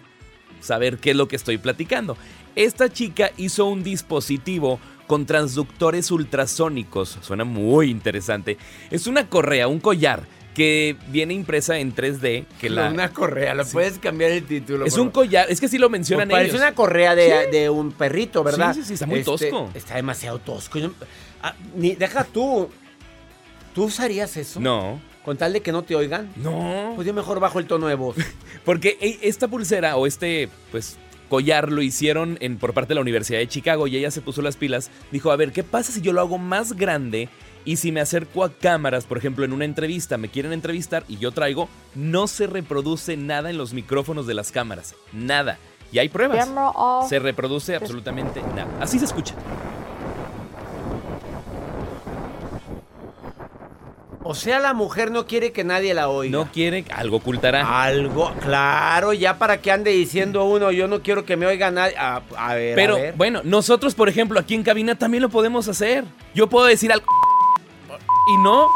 saber 0.59 0.99
qué 0.99 1.09
es 1.09 1.15
lo 1.15 1.27
que 1.27 1.35
estoy 1.35 1.57
platicando. 1.57 2.15
Esta 2.55 2.93
chica 2.93 3.31
hizo 3.37 3.65
un 3.65 3.81
dispositivo 3.81 4.79
con 5.07 5.25
transductores 5.25 6.11
ultrasónicos. 6.11 7.17
Suena 7.21 7.43
muy 7.43 7.89
interesante. 7.89 8.59
Es 8.91 9.07
una 9.07 9.27
correa, 9.29 9.67
un 9.67 9.79
collar 9.79 10.27
que 10.53 10.95
viene 11.07 11.33
impresa 11.33 11.79
en 11.79 11.93
3D. 11.95 12.45
Que 12.59 12.69
la, 12.69 12.89
una 12.89 13.09
correa, 13.13 13.53
lo 13.55 13.65
puedes 13.65 13.99
cambiar 13.99 14.31
el 14.31 14.43
título. 14.45 14.85
es 14.85 14.97
un 14.97 15.09
collar, 15.09 15.47
es 15.49 15.61
que 15.61 15.67
sí 15.69 15.77
lo 15.77 15.89
mencionan 15.89 16.27
Pues 16.27 16.37
parece 16.39 16.55
ellos. 16.57 16.61
una 16.67 16.75
correa 16.75 17.15
de, 17.15 17.45
Sí. 17.45 17.51
de 17.57 17.69
un 17.69 17.91
perrito, 17.93 18.43
¿verdad? 18.43 18.73
Sí, 18.73 18.81
sí, 18.81 18.87
sí, 18.89 18.93
está 18.95 19.05
muy 19.05 19.19
Este, 19.19 19.31
tosco. 19.31 19.69
Está 19.73 19.95
demasiado 19.95 20.39
tosco. 20.39 20.79
Ah, 21.41 21.55
ni- 21.75 21.95
deja 21.95 22.23
tú. 22.25 22.69
¿Tú 23.73 23.85
usarías 23.85 24.35
eso? 24.35 24.59
No, 24.59 24.99
Con 25.23 25.37
tal 25.37 25.53
de 25.53 25.61
que 25.61 25.71
no 25.71 25.83
te 25.83 25.95
oigan. 25.95 26.29
no. 26.35 26.91
Pues 26.95 27.07
yo 27.07 27.13
mejor 27.13 27.39
bajo 27.39 27.59
el 27.59 27.65
tono 27.67 27.87
de 27.87 27.95
voz. 27.95 28.15
Porque 28.65 28.97
esta 29.21 29.47
pulsera 29.47 29.95
o 29.95 30.05
este, 30.07 30.49
pues, 30.71 30.97
collar 31.29 31.71
lo 31.71 31.81
hicieron 31.81 32.37
en, 32.41 32.57
por 32.57 32.73
parte 32.73 32.89
de 32.89 32.95
la 32.95 33.01
Universidad 33.01 33.39
de 33.39 33.47
Chicago 33.47 33.87
y 33.87 33.95
ella 33.95 34.11
se 34.11 34.19
puso 34.19 34.41
las 34.41 34.57
pilas. 34.57 34.91
Dijo, 35.11 35.31
a 35.31 35.37
ver, 35.37 35.53
¿qué 35.53 35.63
pasa 35.63 35.93
si 35.93 36.01
yo 36.01 36.11
lo 36.11 36.19
hago 36.19 36.37
más 36.37 36.73
grande? 36.73 37.29
Y 37.63 37.77
si 37.77 37.91
me 37.91 38.01
acerco 38.01 38.43
a 38.43 38.51
cámaras, 38.51 39.05
por 39.05 39.17
ejemplo, 39.17 39.45
en 39.45 39.53
una 39.53 39.65
entrevista, 39.65 40.17
me 40.17 40.29
quieren 40.29 40.51
entrevistar 40.53 41.03
y 41.07 41.17
yo 41.17 41.31
traigo, 41.31 41.69
no 41.95 42.27
se 42.27 42.47
reproduce 42.47 43.17
nada 43.17 43.49
en 43.49 43.57
los 43.57 43.73
micrófonos 43.73 44.25
de 44.25 44.33
las 44.33 44.51
cámaras. 44.51 44.95
Nada. 45.13 45.57
Y 45.91 45.99
hay 45.99 46.09
pruebas. 46.09 46.49
Se 47.09 47.19
reproduce 47.19 47.75
absolutamente 47.75 48.41
nada. 48.55 48.69
Así 48.79 48.97
se 48.97 49.05
escucha. 49.05 49.35
O 54.23 54.35
sea, 54.35 54.59
la 54.59 54.73
mujer 54.73 55.11
no 55.11 55.25
quiere 55.25 55.51
que 55.51 55.63
nadie 55.63 55.93
la 55.95 56.07
oiga. 56.07 56.31
No 56.31 56.51
quiere, 56.51 56.85
algo 56.93 57.17
ocultará. 57.17 57.83
Algo, 57.83 58.31
claro, 58.41 59.13
ya 59.13 59.37
para 59.39 59.59
que 59.61 59.71
ande 59.71 59.91
diciendo 59.91 60.45
uno, 60.45 60.71
yo 60.71 60.87
no 60.87 61.01
quiero 61.01 61.25
que 61.25 61.35
me 61.37 61.47
oiga 61.47 61.71
nadie. 61.71 61.95
A, 61.97 62.21
a 62.37 62.53
ver, 62.53 62.75
Pero 62.75 62.95
a 62.95 62.99
ver. 62.99 63.13
bueno, 63.17 63.41
nosotros, 63.43 63.95
por 63.95 64.09
ejemplo, 64.09 64.39
aquí 64.39 64.53
en 64.53 64.63
cabina 64.63 64.95
también 64.95 65.23
lo 65.23 65.29
podemos 65.29 65.67
hacer. 65.67 66.05
Yo 66.35 66.47
puedo 66.47 66.67
decir 66.67 66.91
algo 66.91 67.05
y 68.27 68.37
no. 68.37 68.67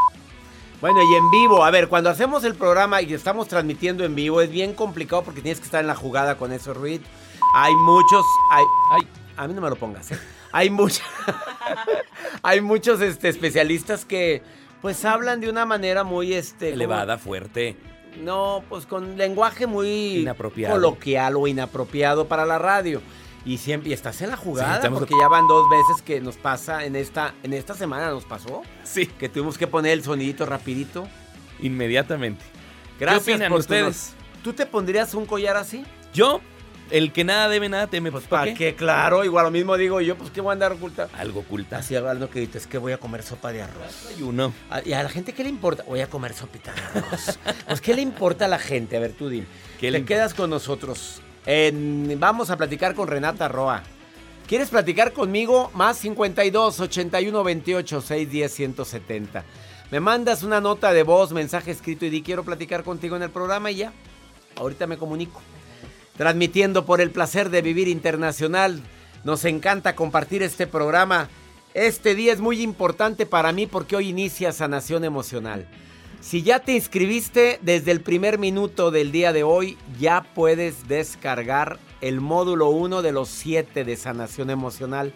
Bueno, 0.81 1.01
y 1.01 1.15
en 1.15 1.31
vivo, 1.31 1.63
a 1.63 1.71
ver, 1.71 1.87
cuando 1.87 2.09
hacemos 2.09 2.43
el 2.43 2.55
programa 2.55 3.01
y 3.01 3.13
estamos 3.13 3.47
transmitiendo 3.47 4.03
en 4.03 4.13
vivo, 4.13 4.41
es 4.41 4.49
bien 4.51 4.73
complicado 4.73 5.23
porque 5.23 5.41
tienes 5.41 5.59
que 5.59 5.65
estar 5.65 5.81
en 5.81 5.87
la 5.87 5.95
jugada 5.95 6.37
con 6.37 6.51
esos 6.51 6.75
ruidos. 6.75 7.07
Hay 7.55 7.73
muchos, 7.75 8.25
hay, 8.51 8.63
Ay, 8.91 9.07
a 9.37 9.47
mí 9.47 9.53
no 9.53 9.61
me 9.61 9.69
lo 9.69 9.77
pongas, 9.77 10.11
¿eh? 10.11 10.19
Hay 10.51 10.69
muchos, 10.69 11.01
hay 12.43 12.61
muchos 12.61 13.01
este, 13.01 13.29
especialistas 13.29 14.05
que, 14.05 14.43
pues, 14.81 15.03
hablan 15.05 15.39
de 15.41 15.49
una 15.49 15.65
manera 15.65 16.03
muy, 16.03 16.33
este, 16.33 16.73
elevada, 16.73 17.17
fuerte. 17.17 17.75
No, 18.21 18.63
pues 18.69 18.85
con 18.85 19.17
lenguaje 19.17 19.67
muy 19.67 20.19
Inapropiado. 20.19 20.75
coloquial 20.75 21.35
o 21.35 21.47
inapropiado 21.47 22.27
para 22.27 22.45
la 22.45 22.57
radio. 22.59 23.01
Y 23.45 23.59
siempre 23.59 23.91
y 23.91 23.93
estás 23.93 24.21
en 24.21 24.31
la 24.31 24.37
jugada 24.37 24.89
porque 24.89 25.13
ya 25.19 25.27
van 25.27 25.47
dos 25.47 25.69
veces 25.69 26.01
que 26.01 26.19
nos 26.19 26.35
pasa 26.35 26.83
en 26.85 26.95
esta 26.95 27.35
en 27.43 27.53
esta 27.53 27.75
semana 27.75 28.09
nos 28.09 28.25
pasó 28.25 28.63
Sí, 28.83 29.05
que 29.05 29.29
tuvimos 29.29 29.57
que 29.57 29.67
poner 29.67 29.91
el 29.93 30.03
sonidito 30.03 30.45
rapidito. 30.47 31.07
inmediatamente. 31.61 32.43
Gracias 32.99 33.23
¿Qué 33.25 33.31
opinan 33.33 33.49
por 33.51 33.59
ustedes? 33.59 34.13
¿Tú 34.43 34.53
te 34.53 34.65
pondrías 34.65 35.13
un 35.13 35.25
collar 35.25 35.57
así? 35.57 35.83
Yo, 36.13 36.39
el 36.91 37.11
que 37.11 37.23
nada 37.23 37.49
debe, 37.49 37.67
nada 37.67 37.87
teme. 37.87 38.11
Pues, 38.11 38.25
¿para 38.25 38.43
¿Para 38.43 38.53
qué? 38.53 38.71
qué? 38.71 38.75
Claro, 38.75 39.23
igual 39.25 39.45
lo 39.45 39.51
mismo 39.51 39.75
digo 39.75 40.01
yo, 40.01 40.15
pues 40.17 40.31
qué 40.31 40.41
voy 40.41 40.51
a 40.51 40.53
andar 40.53 40.71
oculta. 40.71 41.09
Algo 41.17 41.41
oculta. 41.41 41.77
Así 41.79 41.95
hablando 41.95 42.29
que 42.29 42.43
es 42.51 42.67
que 42.67 42.77
voy 42.77 42.93
a 42.93 42.97
comer 42.99 43.23
sopa 43.23 43.51
de 43.51 43.61
arroz. 43.63 44.07
Hay 44.09 44.21
uno. 44.23 44.53
Ah, 44.69 44.81
¿Y 44.85 44.93
a 44.93 45.03
la 45.03 45.09
gente 45.09 45.33
qué 45.33 45.43
le 45.43 45.49
importa? 45.49 45.83
Voy 45.87 46.01
a 46.01 46.09
comer 46.09 46.33
sopita 46.33 46.73
de 46.73 46.81
arroz. 46.81 47.39
pues, 47.67 47.81
¿qué 47.81 47.93
le 47.93 48.01
importa 48.01 48.45
a 48.45 48.47
la 48.47 48.59
gente? 48.59 48.97
A 48.97 48.99
ver, 48.99 49.13
tú 49.13 49.29
dime. 49.29 49.47
¿Qué 49.79 49.87
Te 49.87 49.91
le 49.91 50.05
quedas 50.05 50.33
con 50.33 50.49
nosotros. 50.49 51.21
Vamos 51.45 52.49
a 52.49 52.57
platicar 52.57 52.95
con 52.95 53.07
Renata 53.07 53.47
Roa. 53.47 53.83
¿Quieres 54.47 54.69
platicar 54.69 55.13
conmigo? 55.13 55.71
Más 55.73 55.97
52 55.97 56.79
81 56.79 57.43
28 57.43 58.01
610 58.01 58.53
170. 58.53 59.43
Me 59.91 59.99
mandas 59.99 60.43
una 60.43 60.61
nota 60.61 60.93
de 60.93 61.03
voz, 61.03 61.31
mensaje 61.31 61.71
escrito 61.71 62.05
y 62.05 62.09
di 62.09 62.21
quiero 62.23 62.43
platicar 62.43 62.83
contigo 62.83 63.15
en 63.15 63.23
el 63.23 63.29
programa 63.29 63.71
y 63.71 63.77
ya. 63.77 63.93
Ahorita 64.55 64.87
me 64.87 64.97
comunico. 64.97 65.41
Transmitiendo 66.17 66.85
por 66.85 67.01
el 67.01 67.11
placer 67.11 67.49
de 67.49 67.61
vivir 67.61 67.87
internacional. 67.87 68.81
Nos 69.23 69.45
encanta 69.45 69.95
compartir 69.95 70.41
este 70.43 70.65
programa. 70.67 71.29
Este 71.73 72.15
día 72.15 72.33
es 72.33 72.39
muy 72.39 72.61
importante 72.61 73.25
para 73.25 73.51
mí 73.51 73.67
porque 73.67 73.95
hoy 73.95 74.09
inicia 74.09 74.51
Sanación 74.51 75.03
Emocional. 75.03 75.67
Si 76.25 76.41
ya 76.41 76.57
te 76.57 76.73
inscribiste 76.73 77.59
desde 77.61 77.91
el 77.91 78.01
primer 78.01 78.39
minuto 78.39 78.89
del 78.89 79.11
día 79.11 79.31
de 79.31 79.43
hoy, 79.43 79.77
ya 79.99 80.25
puedes 80.33 80.87
descargar 80.87 81.77
el 82.01 82.19
módulo 82.19 82.69
1 82.69 83.03
de 83.03 83.11
los 83.11 83.29
7 83.29 83.83
de 83.83 83.95
Sanación 83.95 84.49
Emocional. 84.49 85.13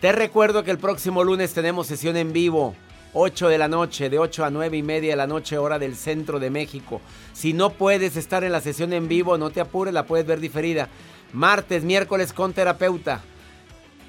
Te 0.00 0.10
recuerdo 0.10 0.64
que 0.64 0.72
el 0.72 0.78
próximo 0.78 1.22
lunes 1.22 1.54
tenemos 1.54 1.86
sesión 1.86 2.16
en 2.16 2.32
vivo, 2.32 2.74
8 3.12 3.46
de 3.46 3.58
la 3.58 3.68
noche, 3.68 4.10
de 4.10 4.18
8 4.18 4.44
a 4.44 4.50
9 4.50 4.76
y 4.76 4.82
media 4.82 5.10
de 5.10 5.16
la 5.16 5.28
noche, 5.28 5.56
hora 5.56 5.78
del 5.78 5.94
centro 5.94 6.40
de 6.40 6.50
México. 6.50 7.00
Si 7.32 7.52
no 7.52 7.70
puedes 7.70 8.16
estar 8.16 8.42
en 8.42 8.50
la 8.50 8.60
sesión 8.60 8.92
en 8.92 9.06
vivo, 9.06 9.38
no 9.38 9.50
te 9.50 9.60
apures, 9.60 9.94
la 9.94 10.04
puedes 10.04 10.26
ver 10.26 10.40
diferida. 10.40 10.88
Martes, 11.32 11.84
miércoles 11.84 12.32
con 12.32 12.54
terapeuta. 12.54 13.22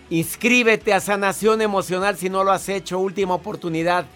Inscríbete 0.09 0.91
a 0.91 1.01
Sanación 1.01 1.61
Emocional 1.61 2.17
si 2.17 2.31
no 2.31 2.43
lo 2.43 2.51
has 2.51 2.67
hecho, 2.67 2.97
última 2.97 3.35
oportunidad. 3.35 4.07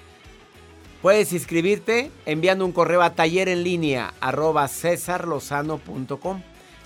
Puedes 1.06 1.34
inscribirte 1.34 2.10
enviando 2.26 2.66
un 2.66 2.72
correo 2.72 3.04
a 3.04 3.14
taller 3.14 3.48
en 3.48 3.64
línea 3.64 4.16
arroba. 4.22 4.68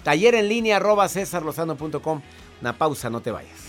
Taller 0.04 0.36
en 0.36 0.50
línea 0.50 0.76
arroba. 0.76 1.08
Una 2.60 2.78
pausa, 2.78 3.10
no 3.10 3.22
te 3.22 3.32
vayas. 3.32 3.69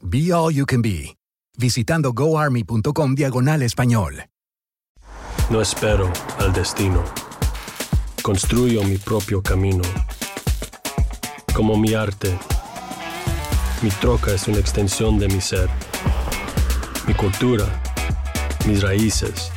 Be 0.00 0.32
All 0.32 0.54
You 0.54 0.64
Can 0.64 0.80
Be, 0.80 1.16
visitando 1.56 2.12
goarmy.com 2.12 3.14
diagonal 3.16 3.62
español. 3.62 4.24
No 5.50 5.60
espero 5.60 6.12
al 6.38 6.52
destino. 6.52 7.02
Construyo 8.22 8.84
mi 8.84 8.96
propio 8.96 9.42
camino. 9.42 9.82
Como 11.52 11.76
mi 11.76 11.94
arte, 11.94 12.38
mi 13.82 13.90
troca 13.90 14.32
es 14.32 14.46
una 14.46 14.58
extensión 14.58 15.18
de 15.18 15.26
mi 15.26 15.40
ser. 15.40 15.68
Mi 17.08 17.14
cultura, 17.14 17.64
mis 18.66 18.82
raíces, 18.82 19.50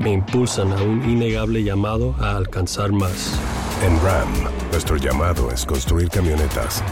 me 0.00 0.10
impulsan 0.12 0.72
a 0.72 0.82
un 0.82 1.08
innegable 1.08 1.62
llamado 1.62 2.16
a 2.18 2.36
alcanzar 2.36 2.90
más. 2.90 3.38
En 3.84 4.00
RAM, 4.02 4.28
nuestro 4.72 4.96
llamado 4.96 5.52
es 5.52 5.64
construir 5.64 6.08
camionetas 6.08 6.82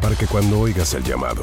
para 0.00 0.16
que 0.16 0.26
cuando 0.26 0.58
oigas 0.58 0.94
el 0.94 1.04
llamado, 1.04 1.42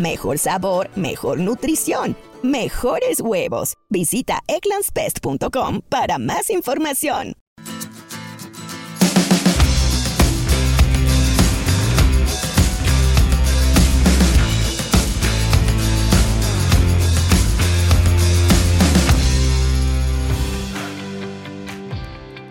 mejor 0.00 0.38
sabor, 0.38 0.90
mejor 0.96 1.38
nutrición. 1.38 2.16
Mejores 2.42 3.20
huevos. 3.20 3.74
Visita 3.88 4.40
egglandsbest.com 4.48 5.82
para 5.88 6.18
más 6.18 6.50
información. 6.50 7.34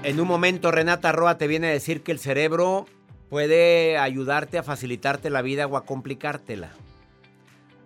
En 0.10 0.20
un 0.20 0.27
momento 0.27 0.72
Renata 0.72 1.12
Roa 1.12 1.38
te 1.38 1.46
viene 1.46 1.68
a 1.68 1.72
decir 1.72 2.01
que 2.01 2.12
el 2.12 2.18
cerebro 2.18 2.88
puede 3.29 4.00
ayudarte 4.00 4.58
a 4.58 4.63
facilitarte 4.63 5.29
la 5.29 5.44
vida 5.44 5.68
o 5.68 5.77
a 5.77 5.86
complicártela. 5.86 6.71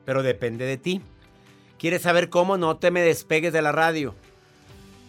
Pero 0.06 0.24
depende 0.24 0.66
de 0.66 0.78
ti. 0.78 1.02
¿Quieres 1.80 2.04
saber 2.04 2.30
cómo? 2.30 2.58
No 2.58 2.78
te 2.78 2.92
me 2.92 3.02
despegues 3.02 3.54
de 3.54 3.62
la 3.62 3.72
radio. 3.72 4.16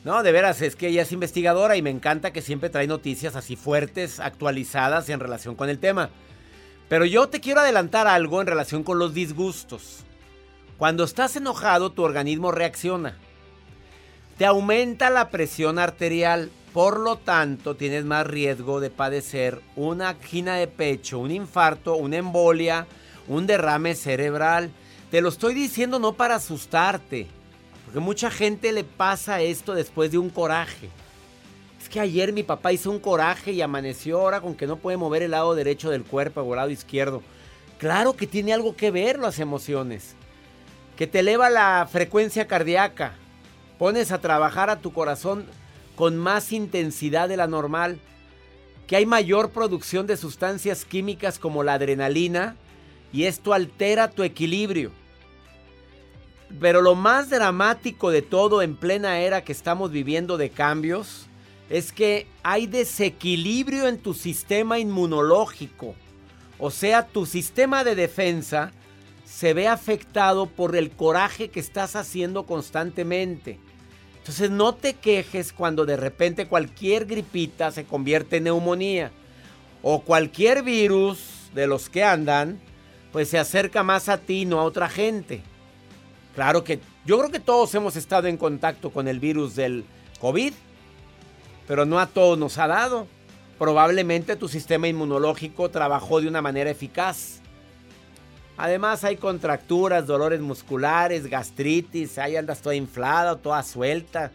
No, 0.04 0.22
de 0.22 0.32
veras, 0.32 0.60
es 0.60 0.76
que 0.76 0.88
ella 0.88 1.02
es 1.02 1.12
investigadora 1.12 1.76
y 1.76 1.82
me 1.82 1.90
encanta 1.90 2.32
que 2.32 2.42
siempre 2.42 2.68
trae 2.68 2.86
noticias 2.86 3.36
así 3.36 3.56
fuertes, 3.56 4.20
actualizadas 4.20 5.08
en 5.08 5.20
relación 5.20 5.54
con 5.54 5.70
el 5.70 5.78
tema. 5.78 6.10
Pero 6.88 7.06
yo 7.06 7.28
te 7.28 7.40
quiero 7.40 7.60
adelantar 7.60 8.06
algo 8.06 8.40
en 8.40 8.46
relación 8.46 8.82
con 8.82 8.98
los 8.98 9.14
disgustos. 9.14 10.04
Cuando 10.76 11.04
estás 11.04 11.36
enojado, 11.36 11.90
tu 11.90 12.02
organismo 12.02 12.52
reacciona. 12.52 13.16
Te 14.36 14.44
aumenta 14.44 15.08
la 15.10 15.30
presión 15.30 15.78
arterial, 15.78 16.50
por 16.72 16.98
lo 16.98 17.16
tanto 17.16 17.76
tienes 17.76 18.04
más 18.04 18.26
riesgo 18.26 18.80
de 18.80 18.90
padecer 18.90 19.62
una 19.76 20.10
angina 20.10 20.56
de 20.56 20.66
pecho, 20.66 21.20
un 21.20 21.30
infarto, 21.30 21.94
una 21.94 22.16
embolia, 22.16 22.86
un 23.28 23.46
derrame 23.46 23.94
cerebral. 23.94 24.70
Te 25.14 25.20
lo 25.20 25.28
estoy 25.28 25.54
diciendo 25.54 26.00
no 26.00 26.14
para 26.14 26.34
asustarte, 26.34 27.28
porque 27.84 28.00
mucha 28.00 28.32
gente 28.32 28.72
le 28.72 28.82
pasa 28.82 29.40
esto 29.42 29.72
después 29.72 30.10
de 30.10 30.18
un 30.18 30.28
coraje. 30.28 30.88
Es 31.80 31.88
que 31.88 32.00
ayer 32.00 32.32
mi 32.32 32.42
papá 32.42 32.72
hizo 32.72 32.90
un 32.90 32.98
coraje 32.98 33.52
y 33.52 33.62
amaneció 33.62 34.20
ahora 34.20 34.40
con 34.40 34.56
que 34.56 34.66
no 34.66 34.74
puede 34.74 34.96
mover 34.96 35.22
el 35.22 35.30
lado 35.30 35.54
derecho 35.54 35.88
del 35.88 36.02
cuerpo 36.02 36.40
o 36.40 36.52
el 36.52 36.56
lado 36.56 36.70
izquierdo. 36.70 37.22
Claro 37.78 38.14
que 38.16 38.26
tiene 38.26 38.52
algo 38.52 38.74
que 38.74 38.90
ver 38.90 39.20
las 39.20 39.38
emociones. 39.38 40.16
Que 40.96 41.06
te 41.06 41.20
eleva 41.20 41.48
la 41.48 41.88
frecuencia 41.88 42.48
cardíaca. 42.48 43.14
Pones 43.78 44.10
a 44.10 44.20
trabajar 44.20 44.68
a 44.68 44.80
tu 44.80 44.92
corazón 44.92 45.46
con 45.94 46.16
más 46.16 46.50
intensidad 46.50 47.28
de 47.28 47.36
la 47.36 47.46
normal. 47.46 48.00
Que 48.88 48.96
hay 48.96 49.06
mayor 49.06 49.50
producción 49.50 50.08
de 50.08 50.16
sustancias 50.16 50.84
químicas 50.84 51.38
como 51.38 51.62
la 51.62 51.74
adrenalina 51.74 52.56
y 53.12 53.26
esto 53.26 53.52
altera 53.52 54.10
tu 54.10 54.24
equilibrio. 54.24 55.03
Pero 56.60 56.82
lo 56.82 56.94
más 56.94 57.30
dramático 57.30 58.10
de 58.10 58.22
todo 58.22 58.62
en 58.62 58.76
plena 58.76 59.20
era 59.20 59.44
que 59.44 59.52
estamos 59.52 59.90
viviendo 59.90 60.36
de 60.36 60.50
cambios 60.50 61.26
es 61.70 61.92
que 61.92 62.26
hay 62.42 62.66
desequilibrio 62.66 63.88
en 63.88 63.98
tu 63.98 64.14
sistema 64.14 64.78
inmunológico. 64.78 65.94
O 66.58 66.70
sea, 66.70 67.06
tu 67.06 67.26
sistema 67.26 67.82
de 67.82 67.94
defensa 67.94 68.72
se 69.24 69.54
ve 69.54 69.66
afectado 69.66 70.46
por 70.46 70.76
el 70.76 70.90
coraje 70.90 71.48
que 71.48 71.60
estás 71.60 71.96
haciendo 71.96 72.46
constantemente. 72.46 73.58
Entonces 74.18 74.50
no 74.50 74.74
te 74.74 74.94
quejes 74.94 75.52
cuando 75.52 75.84
de 75.84 75.96
repente 75.96 76.46
cualquier 76.46 77.06
gripita 77.06 77.70
se 77.72 77.84
convierte 77.84 78.36
en 78.36 78.44
neumonía. 78.44 79.10
O 79.82 80.02
cualquier 80.02 80.62
virus 80.62 81.50
de 81.54 81.66
los 81.66 81.90
que 81.90 82.04
andan, 82.04 82.60
pues 83.12 83.28
se 83.28 83.38
acerca 83.38 83.82
más 83.82 84.08
a 84.08 84.18
ti, 84.18 84.44
no 84.44 84.60
a 84.60 84.64
otra 84.64 84.88
gente. 84.88 85.42
Claro 86.34 86.64
que 86.64 86.80
yo 87.04 87.18
creo 87.18 87.30
que 87.30 87.40
todos 87.40 87.74
hemos 87.74 87.96
estado 87.96 88.26
en 88.28 88.36
contacto 88.36 88.90
con 88.90 89.06
el 89.06 89.20
virus 89.20 89.54
del 89.54 89.84
COVID, 90.20 90.52
pero 91.68 91.86
no 91.86 92.00
a 92.00 92.06
todos 92.06 92.38
nos 92.38 92.58
ha 92.58 92.66
dado. 92.66 93.06
Probablemente 93.58 94.34
tu 94.36 94.48
sistema 94.48 94.88
inmunológico 94.88 95.70
trabajó 95.70 96.20
de 96.20 96.28
una 96.28 96.42
manera 96.42 96.70
eficaz. 96.70 97.40
Además 98.56 99.04
hay 99.04 99.16
contracturas, 99.16 100.06
dolores 100.06 100.40
musculares, 100.40 101.26
gastritis, 101.26 102.18
ahí 102.18 102.36
andas 102.36 102.60
toda 102.60 102.74
inflada, 102.74 103.36
toda 103.36 103.62
suelta. 103.62 104.32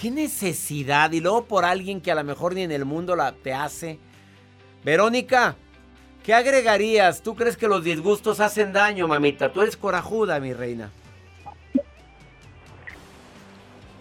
¿Qué 0.00 0.10
necesidad? 0.10 1.12
Y 1.12 1.20
luego 1.20 1.44
por 1.44 1.64
alguien 1.64 2.00
que 2.00 2.12
a 2.12 2.14
lo 2.14 2.24
mejor 2.24 2.54
ni 2.54 2.62
en 2.62 2.72
el 2.72 2.84
mundo 2.84 3.16
la 3.16 3.32
te 3.32 3.52
hace. 3.52 3.98
Verónica, 4.84 5.56
¿qué 6.22 6.34
agregarías? 6.34 7.22
¿Tú 7.22 7.34
crees 7.34 7.56
que 7.56 7.68
los 7.68 7.84
disgustos 7.84 8.40
hacen 8.40 8.72
daño, 8.72 9.08
mamita? 9.08 9.52
Tú 9.52 9.60
eres 9.60 9.76
corajuda, 9.76 10.40
mi 10.40 10.52
reina. 10.52 10.90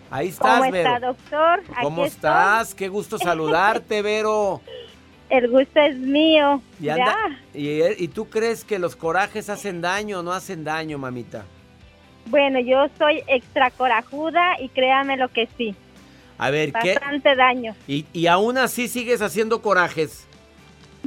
Ahí 0.10 0.30
estás, 0.30 0.60
¿Cómo 0.60 0.72
Vero. 0.72 0.90
está, 0.96 1.08
doctor? 1.08 1.60
Aquí 1.74 1.84
¿Cómo 1.84 2.06
estoy. 2.06 2.16
estás? 2.18 2.74
Qué 2.76 2.88
gusto 2.88 3.18
saludarte, 3.20 4.02
Vero. 4.02 4.62
El 5.30 5.50
gusto 5.50 5.80
es 5.82 5.98
mío. 5.98 6.62
Y, 6.80 6.88
anda- 6.90 7.16
y, 7.54 7.82
¿Y 7.84 8.08
tú 8.08 8.30
crees 8.30 8.64
que 8.64 8.80
los 8.80 8.96
corajes 8.96 9.50
hacen 9.50 9.82
daño 9.82 10.20
o 10.20 10.24
no 10.24 10.32
hacen 10.32 10.64
daño, 10.64 10.98
mamita? 10.98 11.44
Bueno, 12.28 12.60
yo 12.60 12.88
soy 12.98 13.24
extra 13.28 13.70
corajuda 13.72 14.60
y 14.62 14.70
créame 14.70 15.18
lo 15.18 15.28
que 15.30 15.48
sí. 15.58 15.76
A 16.38 16.50
ver, 16.50 16.72
¿qué? 16.72 16.94
Bastante 16.94 17.36
daño. 17.36 17.76
Y, 17.88 18.06
y 18.14 18.28
aún 18.28 18.58
así 18.58 18.88
sigues 18.88 19.22
haciendo 19.22 19.62
corajes. 19.62 20.26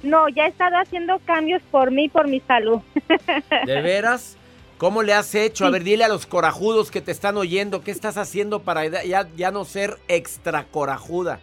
No, 0.02 0.28
ya 0.28 0.44
he 0.46 0.48
estado 0.48 0.76
haciendo 0.76 1.18
cambios 1.20 1.62
por 1.70 1.90
mí, 1.90 2.08
por 2.08 2.26
mi 2.28 2.40
salud. 2.40 2.80
¿De 3.66 3.80
veras? 3.82 4.36
¿Cómo 4.80 5.02
le 5.02 5.12
has 5.12 5.34
hecho? 5.34 5.66
A 5.66 5.70
ver, 5.70 5.84
dile 5.84 6.04
a 6.04 6.08
los 6.08 6.24
corajudos 6.24 6.90
que 6.90 7.02
te 7.02 7.12
están 7.12 7.36
oyendo, 7.36 7.82
¿qué 7.82 7.90
estás 7.90 8.16
haciendo 8.16 8.60
para 8.60 8.86
ya, 8.86 9.28
ya 9.36 9.50
no 9.50 9.66
ser 9.66 9.98
extra 10.08 10.64
corajuda? 10.64 11.38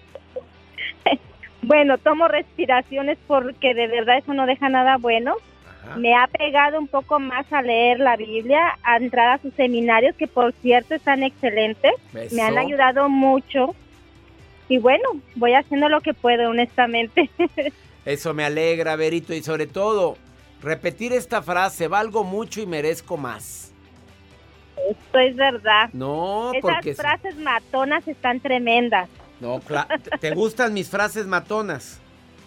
Bueno, 1.62 1.98
tomo 1.98 2.30
respiraciones 2.30 3.18
porque 3.28 3.74
de 3.74 3.88
verdad 3.88 4.20
eso 4.20 4.34
no 4.34 4.46
deja 4.46 4.70
nada 4.70 4.96
bueno. 4.98 5.36
Me 5.98 6.16
ha 6.16 6.26
pegado 6.28 6.80
un 6.80 6.88
poco 6.88 7.20
más 7.20 7.52
a 7.52 7.62
leer 7.62 8.00
la 8.00 8.16
Biblia, 8.16 8.78
a 8.84 8.96
entrar 8.96 9.34
a 9.34 9.42
sus 9.42 9.54
seminarios, 9.54 10.16
que 10.16 10.28
por 10.28 10.54
cierto 10.62 10.96
están 10.96 11.24
excelentes. 11.24 11.92
Me 12.32 12.42
han 12.42 12.58
ayudado 12.58 13.10
mucho. 13.10 13.76
Y 14.70 14.78
bueno, 14.78 15.10
voy 15.36 15.56
haciendo 15.56 15.90
lo 15.90 16.00
que 16.00 16.14
puedo, 16.14 16.50
honestamente. 16.50 17.30
Eso 18.06 18.34
me 18.34 18.46
alegra, 18.46 18.96
Verito, 18.96 19.34
y 19.34 19.44
sobre 19.44 19.68
todo, 19.68 20.16
repetir 20.62 21.14
esta 21.14 21.42
frase, 21.42 21.88
valgo 21.88 22.24
mucho 22.24 22.62
y 22.62 22.66
merezco 22.66 23.18
más. 23.18 23.72
Esto 24.90 25.20
es 25.20 25.36
verdad. 25.36 25.90
No, 25.94 26.52
Esas 26.54 26.62
porque... 26.76 26.96
frases 26.96 27.36
matonas 27.38 28.08
están 28.08 28.40
tremendas. 28.40 29.10
No, 29.40 29.60
cla- 29.62 29.88
¿te 30.20 30.32
gustan 30.32 30.74
mis 30.74 30.90
frases 30.90 31.26
matonas? 31.28 32.00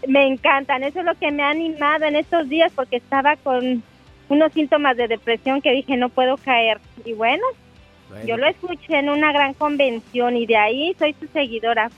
Me 0.09 0.27
encantan. 0.27 0.83
Eso 0.83 1.01
es 1.01 1.05
lo 1.05 1.15
que 1.17 1.31
me 1.31 1.43
ha 1.43 1.51
animado 1.51 2.05
en 2.07 2.17
estos 2.17 2.49
días 2.49 2.73
porque 2.75 2.97
estaba 2.97 3.37
con 3.37 3.83
unos 4.29 4.53
síntomas 4.53 4.97
de 4.97 5.09
depresión 5.09 5.61
que 5.61 5.73
dije 5.73 5.97
no 5.97 6.09
puedo 6.09 6.37
caer. 6.37 6.81
Y 7.05 7.13
bueno, 7.13 7.45
Bueno. 8.09 8.25
yo 8.27 8.37
lo 8.37 8.47
escuché 8.47 8.99
en 8.99 9.11
una 9.11 9.33
gran 9.33 9.53
convención 9.55 10.37
y 10.37 10.47
de 10.47 10.57
ahí 10.57 10.97
soy 10.99 11.15
su 11.21 11.27
seguidora. 11.29 11.91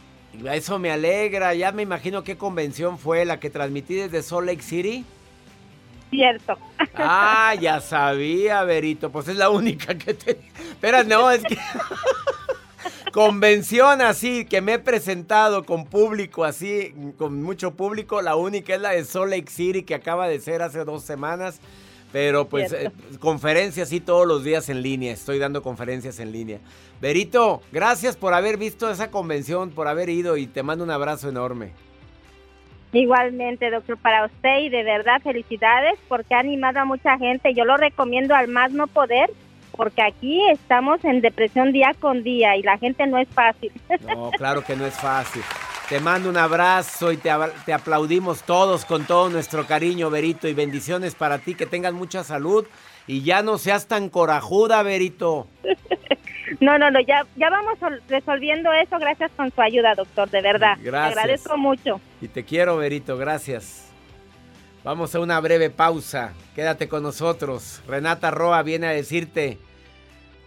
Eso 0.51 0.79
me 0.79 0.91
alegra, 0.91 1.55
ya 1.55 1.73
me 1.73 1.83
imagino 1.83 2.25
qué 2.25 2.37
convención 2.39 2.99
fue 2.99 3.25
la 3.27 3.39
que 3.39 3.51
transmití 3.51 3.95
desde 3.97 4.23
Salt 4.23 4.47
Lake 4.47 4.63
City. 4.63 5.05
Cierto. 6.13 6.59
Ah, 6.95 7.55
ya 7.59 7.81
sabía, 7.81 8.63
Verito, 8.65 9.11
pues 9.11 9.29
es 9.29 9.37
la 9.37 9.49
única 9.49 9.95
que 9.97 10.13
te... 10.13 10.33
Espera, 10.73 11.05
no, 11.05 11.31
es 11.31 11.43
que... 11.43 11.57
Convención 13.13 14.03
así, 14.03 14.45
que 14.45 14.61
me 14.61 14.75
he 14.75 14.79
presentado 14.79 15.65
con 15.65 15.87
público 15.87 16.45
así, 16.45 16.95
con 17.17 17.43
mucho 17.43 17.75
público, 17.75 18.21
la 18.21 18.37
única 18.37 18.75
es 18.75 18.81
la 18.83 18.91
de 18.91 19.05
Salt 19.05 19.31
Lake 19.31 19.51
City 19.51 19.85
que 19.85 19.95
acaba 19.95 20.29
de 20.29 20.39
ser 20.39 20.61
hace 20.61 20.85
dos 20.85 21.03
semanas. 21.03 21.61
Pero 22.13 22.47
pues 22.47 22.73
eh, 22.73 22.93
conferencias 23.19 23.89
sí 23.89 24.01
todos 24.01 24.27
los 24.27 24.45
días 24.45 24.69
en 24.69 24.83
línea, 24.83 25.15
estoy 25.15 25.39
dando 25.39 25.63
conferencias 25.63 26.21
en 26.21 26.31
línea. 26.31 26.59
Verito, 27.01 27.63
gracias 27.73 28.17
por 28.17 28.35
haber 28.35 28.59
visto 28.59 28.91
esa 28.91 29.11
convención, 29.11 29.71
por 29.71 29.89
haber 29.89 30.11
ido 30.11 30.37
y 30.37 30.47
te 30.47 30.63
mando 30.63 30.85
un 30.85 30.91
abrazo 30.91 31.31
enorme. 31.31 31.73
Igualmente, 32.93 33.71
doctor, 33.71 33.97
para 33.97 34.27
usted 34.27 34.61
y 34.61 34.69
de 34.69 34.83
verdad 34.83 35.23
felicidades 35.23 35.99
porque 36.09 36.35
ha 36.35 36.41
animado 36.41 36.81
a 36.81 36.85
mucha 36.85 37.17
gente. 37.17 37.55
Yo 37.55 37.65
lo 37.65 37.77
recomiendo 37.77 38.35
al 38.35 38.49
más 38.49 38.73
no 38.73 38.87
poder 38.87 39.31
porque 39.77 40.03
aquí 40.03 40.41
estamos 40.51 41.03
en 41.05 41.23
depresión 41.23 41.73
día 41.73 41.93
con 41.99 42.23
día 42.23 42.57
y 42.57 42.63
la 42.63 42.77
gente 42.77 43.07
no 43.07 43.19
es 43.19 43.29
fácil. 43.29 43.73
No, 44.07 44.31
claro 44.33 44.63
que 44.63 44.77
no 44.77 44.85
es 44.85 44.95
fácil. 44.95 45.43
Te 45.89 46.01
mando 46.01 46.29
un 46.29 46.37
abrazo 46.37 47.13
y 47.13 47.17
te, 47.17 47.31
te 47.65 47.73
aplaudimos 47.73 48.43
todos 48.43 48.85
con 48.85 49.05
todo 49.07 49.31
nuestro 49.31 49.67
cariño, 49.67 50.11
Verito, 50.11 50.49
y 50.49 50.55
bendiciones 50.55 51.15
para 51.15 51.39
ti, 51.39 51.55
que 51.55 51.67
tengas 51.67 51.93
mucha 51.93 52.25
salud 52.25 52.67
y 53.07 53.23
ya 53.23 53.43
no 53.43 53.59
seas 53.59 53.89
tan 53.89 54.09
corajuda, 54.09 54.83
Verito. 54.83 55.47
No, 56.61 56.79
no, 56.79 56.91
no, 56.91 57.01
ya, 57.01 57.27
ya 57.37 57.51
vamos 57.51 57.79
sol- 57.79 58.03
resolviendo 58.09 58.73
eso 58.73 58.99
gracias 58.99 59.31
con 59.37 59.51
su 59.53 59.61
ayuda, 59.61 59.95
doctor, 59.95 60.29
de 60.31 60.43
verdad. 60.43 60.77
Gracias. 60.83 61.15
Te 61.15 61.21
agradezco 61.21 61.57
mucho. 61.57 62.01
Y 62.21 62.29
te 62.29 62.45
quiero, 62.45 62.77
Verito, 62.77 63.17
gracias. 63.17 63.89
Vamos 64.85 65.15
a 65.15 65.21
una 65.21 65.39
breve 65.41 65.71
pausa. 65.71 66.33
Quédate 66.55 66.89
con 66.89 67.03
nosotros. 67.05 67.81
Renata 67.87 68.31
Roa 68.31 68.63
viene 68.63 68.89
a 68.89 68.91
decirte, 68.91 69.59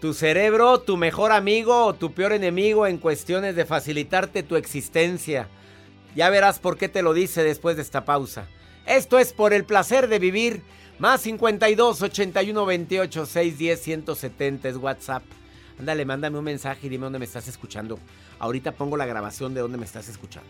tu 0.02 0.14
cerebro, 0.14 0.82
tu 0.82 0.98
mejor 0.98 1.32
amigo 1.32 1.86
o 1.86 1.94
tu 1.94 2.12
peor 2.14 2.34
enemigo 2.34 2.86
en 2.86 2.98
cuestiones 2.98 3.56
de 3.56 3.66
facilitarte 3.66 4.44
tu 4.44 4.58
existencia. 4.58 5.48
Ya 6.16 6.30
verás 6.30 6.60
por 6.60 6.78
qué 6.78 6.90
te 6.90 7.02
lo 7.02 7.14
dice 7.14 7.44
después 7.44 7.76
de 7.78 7.82
esta 7.82 8.04
pausa. 8.06 8.46
Esto 8.86 9.20
es 9.20 9.34
por 9.34 9.54
el 9.54 9.64
placer 9.66 10.08
de 10.08 10.20
vivir. 10.20 10.62
Más 11.00 11.22
52 11.22 12.02
81 12.02 12.66
28 12.66 13.26
610 13.26 13.82
170 13.82 14.70
es 14.70 14.78
WhatsApp. 14.78 15.24
Ándale, 15.80 16.06
mándame 16.06 16.38
un 16.38 16.46
mensaje 16.46 16.88
y 16.88 16.90
dime 16.90 17.04
dónde 17.04 17.20
me 17.20 17.26
estás 17.26 17.48
escuchando. 17.48 18.00
Ahorita 18.40 18.72
pongo 18.72 18.98
la 18.98 19.06
grabación 19.06 19.54
de 19.54 19.62
dónde 19.62 19.78
me 19.78 19.86
estás 19.86 20.08
escuchando. 20.08 20.50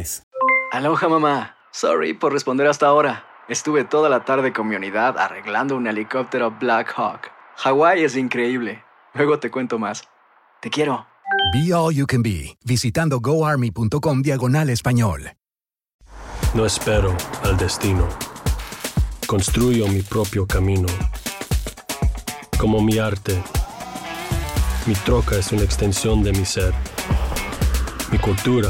Aloha 0.71 1.09
mamá. 1.09 1.55
Sorry 1.71 2.13
por 2.13 2.33
responder 2.33 2.67
hasta 2.67 2.87
ahora. 2.87 3.25
Estuve 3.47 3.83
toda 3.83 4.09
la 4.09 4.23
tarde 4.23 4.53
con 4.53 4.67
mi 4.67 4.75
unidad 4.75 5.17
arreglando 5.17 5.75
un 5.75 5.87
helicóptero 5.87 6.51
Black 6.51 6.93
Hawk. 6.95 7.31
Hawái 7.57 8.03
es 8.03 8.15
increíble. 8.15 8.83
Luego 9.13 9.39
te 9.39 9.51
cuento 9.51 9.77
más. 9.77 10.03
Te 10.61 10.69
quiero. 10.69 11.05
Be 11.53 11.73
All 11.73 11.93
You 11.93 12.05
Can 12.05 12.23
Be, 12.23 12.57
visitando 12.63 13.19
goarmy.com 13.19 14.21
diagonal 14.21 14.69
español. 14.69 15.33
No 16.53 16.65
espero 16.65 17.15
al 17.43 17.57
destino. 17.57 18.07
Construyo 19.27 19.87
mi 19.87 20.01
propio 20.01 20.45
camino. 20.45 20.87
Como 22.57 22.81
mi 22.81 22.99
arte, 22.99 23.41
mi 24.85 24.93
troca 24.95 25.37
es 25.37 25.51
una 25.51 25.63
extensión 25.63 26.23
de 26.23 26.31
mi 26.33 26.45
ser. 26.45 26.73
Mi 28.11 28.17
cultura, 28.17 28.69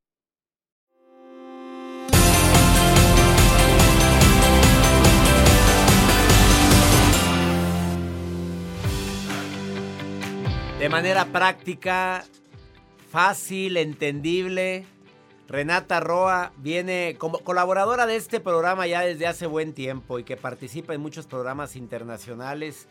De 10.81 10.89
manera 10.89 11.25
práctica, 11.25 12.23
fácil, 13.11 13.77
entendible. 13.77 14.83
Renata 15.47 15.99
Roa 15.99 16.53
viene 16.57 17.17
como 17.19 17.37
colaboradora 17.37 18.07
de 18.07 18.15
este 18.15 18.39
programa 18.39 18.87
ya 18.87 19.01
desde 19.01 19.27
hace 19.27 19.45
buen 19.45 19.73
tiempo 19.73 20.17
y 20.17 20.23
que 20.23 20.37
participa 20.37 20.95
en 20.95 21.01
muchos 21.01 21.27
programas 21.27 21.75
internacionales. 21.75 22.87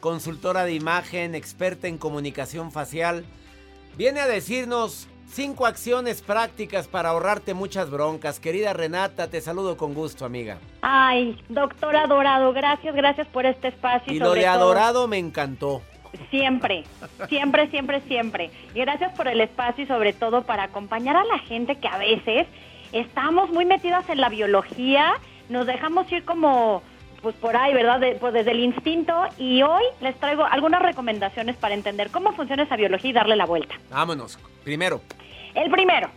Consultora 0.00 0.64
de 0.64 0.72
imagen, 0.72 1.34
experta 1.34 1.86
en 1.86 1.98
comunicación 1.98 2.72
facial. 2.72 3.26
Viene 3.98 4.20
a 4.20 4.26
decirnos 4.26 5.06
cinco 5.30 5.66
acciones 5.66 6.22
prácticas 6.22 6.88
para 6.88 7.10
ahorrarte 7.10 7.52
muchas 7.52 7.90
broncas. 7.90 8.40
Querida 8.40 8.72
Renata, 8.72 9.28
te 9.28 9.42
saludo 9.42 9.76
con 9.76 9.92
gusto, 9.92 10.24
amiga. 10.24 10.56
Ay, 10.80 11.38
doctor 11.50 11.94
adorado, 11.94 12.54
gracias, 12.54 12.94
gracias 12.94 13.26
por 13.28 13.44
este 13.44 13.68
espacio. 13.68 14.10
Y 14.10 14.18
lo 14.18 14.32
de 14.32 14.42
todo- 14.44 14.50
adorado 14.50 15.08
me 15.08 15.18
encantó. 15.18 15.82
Siempre, 16.30 16.84
siempre, 17.28 17.68
siempre, 17.68 18.00
siempre. 18.02 18.50
Y 18.74 18.80
gracias 18.80 19.12
por 19.14 19.28
el 19.28 19.40
espacio 19.40 19.84
y 19.84 19.86
sobre 19.86 20.12
todo 20.12 20.42
para 20.42 20.64
acompañar 20.64 21.16
a 21.16 21.24
la 21.24 21.38
gente 21.40 21.76
que 21.76 21.88
a 21.88 21.98
veces 21.98 22.46
estamos 22.92 23.50
muy 23.50 23.64
metidas 23.64 24.08
en 24.08 24.20
la 24.20 24.28
biología, 24.28 25.14
nos 25.48 25.66
dejamos 25.66 26.10
ir 26.12 26.24
como 26.24 26.82
pues 27.22 27.34
por 27.36 27.56
ahí, 27.56 27.72
¿verdad? 27.72 28.00
De- 28.00 28.16
pues 28.16 28.34
desde 28.34 28.50
el 28.50 28.60
instinto 28.60 29.14
y 29.38 29.62
hoy 29.62 29.82
les 30.02 30.14
traigo 30.20 30.44
algunas 30.44 30.82
recomendaciones 30.82 31.56
para 31.56 31.74
entender 31.74 32.10
cómo 32.10 32.32
funciona 32.32 32.64
esa 32.64 32.76
biología 32.76 33.10
y 33.10 33.12
darle 33.14 33.34
la 33.36 33.46
vuelta. 33.46 33.74
Vámonos. 33.90 34.38
Primero, 34.62 35.00
El 35.54 35.70
primero, 35.70 36.10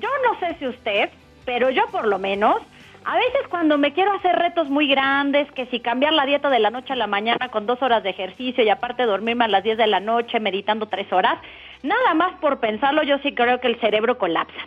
yo 0.00 0.08
no 0.24 0.38
sé 0.40 0.56
si 0.58 0.66
usted, 0.66 1.10
pero 1.44 1.70
yo 1.70 1.86
por 1.92 2.06
lo 2.08 2.18
menos, 2.18 2.56
a 3.04 3.16
veces 3.16 3.48
cuando 3.48 3.78
me 3.78 3.92
quiero 3.92 4.12
hacer 4.12 4.36
retos 4.36 4.68
muy 4.68 4.86
grandes, 4.88 5.50
que 5.52 5.66
si 5.66 5.80
cambiar 5.80 6.12
la 6.12 6.26
dieta 6.26 6.50
de 6.50 6.58
la 6.58 6.70
noche 6.70 6.92
a 6.92 6.96
la 6.96 7.06
mañana 7.06 7.48
con 7.50 7.66
dos 7.66 7.80
horas 7.82 8.02
de 8.02 8.10
ejercicio 8.10 8.62
y 8.64 8.68
aparte 8.68 9.04
dormirme 9.04 9.44
a 9.44 9.48
las 9.48 9.62
10 9.64 9.78
de 9.78 9.86
la 9.86 10.00
noche 10.00 10.40
meditando 10.40 10.86
tres 10.86 11.10
horas, 11.12 11.38
nada 11.82 12.14
más 12.14 12.34
por 12.40 12.60
pensarlo 12.60 13.02
yo 13.02 13.18
sí 13.18 13.34
creo 13.34 13.60
que 13.60 13.68
el 13.68 13.80
cerebro 13.80 14.18
colapsa. 14.18 14.60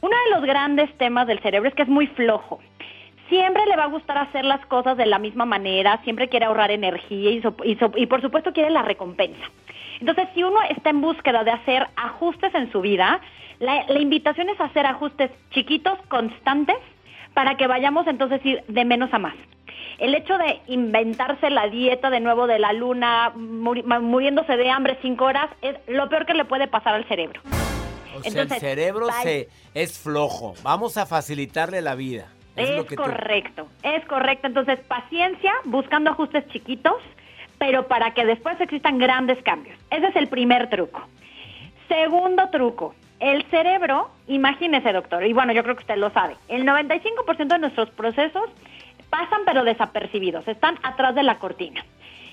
Uno 0.00 0.16
de 0.24 0.30
los 0.36 0.44
grandes 0.44 0.92
temas 0.96 1.26
del 1.26 1.40
cerebro 1.40 1.68
es 1.68 1.74
que 1.74 1.82
es 1.82 1.88
muy 1.88 2.06
flojo. 2.08 2.60
Siempre 3.28 3.64
le 3.66 3.76
va 3.76 3.84
a 3.84 3.88
gustar 3.88 4.18
hacer 4.18 4.44
las 4.44 4.64
cosas 4.66 4.96
de 4.96 5.06
la 5.06 5.18
misma 5.18 5.44
manera, 5.44 5.98
siempre 6.04 6.28
quiere 6.28 6.46
ahorrar 6.46 6.70
energía 6.70 7.30
y, 7.30 7.42
y 7.64 7.76
so- 7.76 7.92
y 7.96 8.06
por 8.06 8.20
supuesto 8.20 8.52
quiere 8.52 8.70
la 8.70 8.82
recompensa. 8.82 9.42
Entonces, 10.00 10.28
si 10.34 10.42
uno 10.42 10.58
está 10.70 10.90
en 10.90 11.00
búsqueda 11.00 11.44
de 11.44 11.52
hacer 11.52 11.86
ajustes 11.96 12.54
en 12.54 12.70
su 12.72 12.80
vida, 12.80 13.20
la, 13.60 13.84
la 13.88 14.00
invitación 14.00 14.48
es 14.50 14.60
hacer 14.60 14.84
ajustes 14.86 15.30
chiquitos, 15.50 15.96
constantes, 16.08 16.76
para 17.34 17.56
que 17.56 17.66
vayamos 17.66 18.06
entonces 18.06 18.44
ir 18.44 18.62
de 18.68 18.84
menos 18.84 19.12
a 19.12 19.18
más. 19.18 19.34
El 19.98 20.14
hecho 20.14 20.36
de 20.38 20.60
inventarse 20.66 21.48
la 21.50 21.68
dieta 21.68 22.10
de 22.10 22.20
nuevo 22.20 22.46
de 22.46 22.58
la 22.58 22.72
luna, 22.72 23.32
muri- 23.36 23.82
muriéndose 23.84 24.56
de 24.56 24.70
hambre 24.70 24.98
cinco 25.02 25.24
horas, 25.26 25.48
es 25.62 25.76
lo 25.86 26.08
peor 26.08 26.26
que 26.26 26.34
le 26.34 26.44
puede 26.44 26.66
pasar 26.66 26.94
al 26.94 27.04
cerebro. 27.06 27.40
o 27.44 28.20
sea, 28.22 28.30
Entonces, 28.30 28.52
el 28.52 28.60
cerebro 28.60 29.06
se 29.22 29.48
es 29.74 29.98
flojo. 29.98 30.54
Vamos 30.62 30.96
a 30.96 31.06
facilitarle 31.06 31.80
la 31.82 31.94
vida. 31.94 32.26
Es, 32.56 32.68
Es, 32.70 32.76
lo 32.76 32.86
que 32.86 32.96
tú- 32.96 33.02
correcto, 33.02 33.68
es 33.82 34.04
correcto. 34.06 34.46
Entonces, 34.48 34.78
paciencia, 34.80 35.52
buscando 35.64 36.10
ajustes 36.10 36.46
chiquitos, 36.48 36.96
pero 37.58 37.86
para 37.86 38.12
que 38.12 38.24
después 38.26 38.60
existan 38.60 38.98
grandes 38.98 39.40
cambios. 39.42 39.78
Ese 39.90 40.06
es 40.08 40.16
el 40.16 40.28
primer 40.28 40.68
truco. 40.68 41.00
Segundo 41.88 42.48
truco, 42.50 42.94
el 43.22 43.44
cerebro, 43.44 44.10
imagínese 44.26 44.92
doctor, 44.92 45.24
y 45.24 45.32
bueno, 45.32 45.52
yo 45.52 45.62
creo 45.62 45.76
que 45.76 45.82
usted 45.82 45.96
lo 45.96 46.10
sabe, 46.10 46.36
el 46.48 46.66
95% 46.66 47.46
de 47.46 47.58
nuestros 47.60 47.88
procesos 47.90 48.50
pasan 49.10 49.42
pero 49.46 49.62
desapercibidos, 49.62 50.46
están 50.48 50.76
atrás 50.82 51.14
de 51.14 51.22
la 51.22 51.38
cortina. 51.38 51.84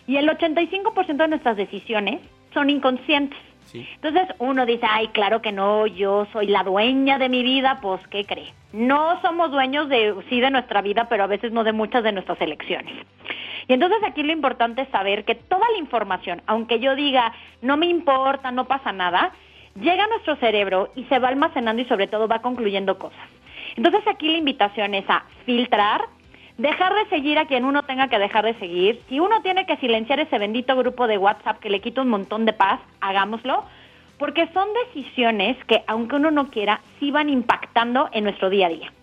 Y 0.08 0.17
el 0.17 0.28
85% 0.28 1.17
de 1.17 1.28
nuestras 1.28 1.58
decisiones 1.58 2.21
son 2.54 2.71
inconscientes. 2.71 3.38
Entonces 3.71 4.23
uno 4.39 4.65
dice, 4.65 4.88
ay, 4.89 5.10
claro 5.10 5.43
que 5.43 5.52
no, 5.52 5.86
yo 5.86 6.25
soy 6.34 6.47
la 6.47 6.63
dueña 6.63 7.19
de 7.19 7.30
mi 7.30 7.43
vida, 7.43 7.78
pues, 7.84 8.02
¿qué 8.08 8.25
cree? 8.25 8.52
No 8.73 9.21
somos 9.21 9.52
dueños 9.52 9.89
de, 9.89 10.15
sí, 10.28 10.41
de 10.41 10.49
nuestra 10.49 10.82
vida, 10.82 11.08
pero 11.08 11.25
a 11.25 11.28
veces 11.28 11.52
no 11.52 11.63
de 11.63 11.71
muchas 11.71 12.04
de 12.04 12.12
nuestras 12.12 12.41
elecciones. 12.41 12.95
Y 13.67 13.73
entonces 13.73 13.99
aquí 14.04 14.23
lo 14.23 14.32
importante 14.32 14.82
es 14.82 14.89
saber 14.89 15.23
que 15.23 15.36
toda 15.36 15.69
la 15.71 15.78
información, 15.78 16.41
aunque 16.47 16.80
yo 16.80 16.95
diga, 16.95 17.32
no 17.62 17.78
me 17.78 17.86
importa, 17.86 18.49
no 18.49 18.65
pasa 18.65 18.91
nada, 18.91 19.34
llega 19.81 20.03
a 20.03 20.07
nuestro 20.07 20.35
cerebro 20.37 20.91
y 20.95 21.03
se 21.05 21.19
va 21.19 21.29
almacenando 21.29 21.81
y 21.81 21.85
sobre 21.85 22.07
todo 22.07 22.27
va 22.27 22.41
concluyendo 22.41 22.97
cosas. 22.97 23.19
Entonces 23.75 24.01
aquí 24.07 24.29
la 24.29 24.37
invitación 24.37 24.93
es 24.93 25.09
a 25.09 25.23
filtrar, 25.45 26.01
dejar 26.57 26.93
de 26.93 27.09
seguir 27.09 27.37
a 27.37 27.45
quien 27.45 27.65
uno 27.65 27.83
tenga 27.83 28.07
que 28.07 28.19
dejar 28.19 28.45
de 28.45 28.55
seguir. 28.55 29.01
Si 29.09 29.19
uno 29.19 29.41
tiene 29.41 29.65
que 29.65 29.77
silenciar 29.77 30.19
ese 30.19 30.37
bendito 30.37 30.75
grupo 30.75 31.07
de 31.07 31.17
WhatsApp 31.17 31.59
que 31.59 31.69
le 31.69 31.81
quita 31.81 32.01
un 32.01 32.09
montón 32.09 32.45
de 32.45 32.53
paz, 32.53 32.79
hagámoslo, 33.01 33.63
porque 34.17 34.47
son 34.53 34.67
decisiones 34.85 35.57
que, 35.65 35.83
aunque 35.87 36.17
uno 36.17 36.31
no 36.31 36.49
quiera, 36.49 36.81
sí 36.99 37.11
van 37.11 37.29
impactando 37.29 38.09
en 38.11 38.25
nuestro 38.25 38.49
día 38.49 38.67
a 38.67 38.69
día. 38.69 38.93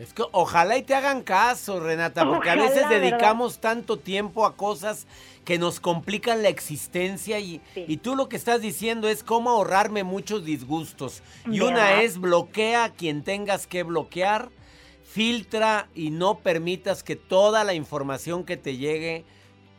Es 0.00 0.14
que 0.14 0.22
ojalá 0.32 0.78
y 0.78 0.82
te 0.82 0.94
hagan 0.94 1.22
caso, 1.22 1.78
Renata, 1.78 2.26
porque 2.26 2.48
a 2.48 2.54
veces 2.54 2.88
¿verdad? 2.88 3.00
dedicamos 3.00 3.60
tanto 3.60 3.98
tiempo 3.98 4.46
a 4.46 4.56
cosas 4.56 5.06
que 5.44 5.58
nos 5.58 5.78
complican 5.78 6.42
la 6.42 6.48
existencia 6.48 7.38
y, 7.38 7.60
y 7.74 7.98
tú 7.98 8.16
lo 8.16 8.28
que 8.28 8.36
estás 8.36 8.62
diciendo 8.62 9.08
es 9.08 9.22
cómo 9.22 9.50
ahorrarme 9.50 10.02
muchos 10.02 10.44
disgustos. 10.44 11.22
Y 11.50 11.60
una 11.60 12.00
es 12.00 12.18
bloquea 12.18 12.84
a 12.84 12.90
quien 12.90 13.22
tengas 13.22 13.66
que 13.66 13.82
bloquear, 13.82 14.48
filtra 15.02 15.88
y 15.94 16.10
no 16.10 16.38
permitas 16.38 17.02
que 17.02 17.16
toda 17.16 17.64
la 17.64 17.74
información 17.74 18.44
que 18.44 18.56
te 18.56 18.78
llegue 18.78 19.24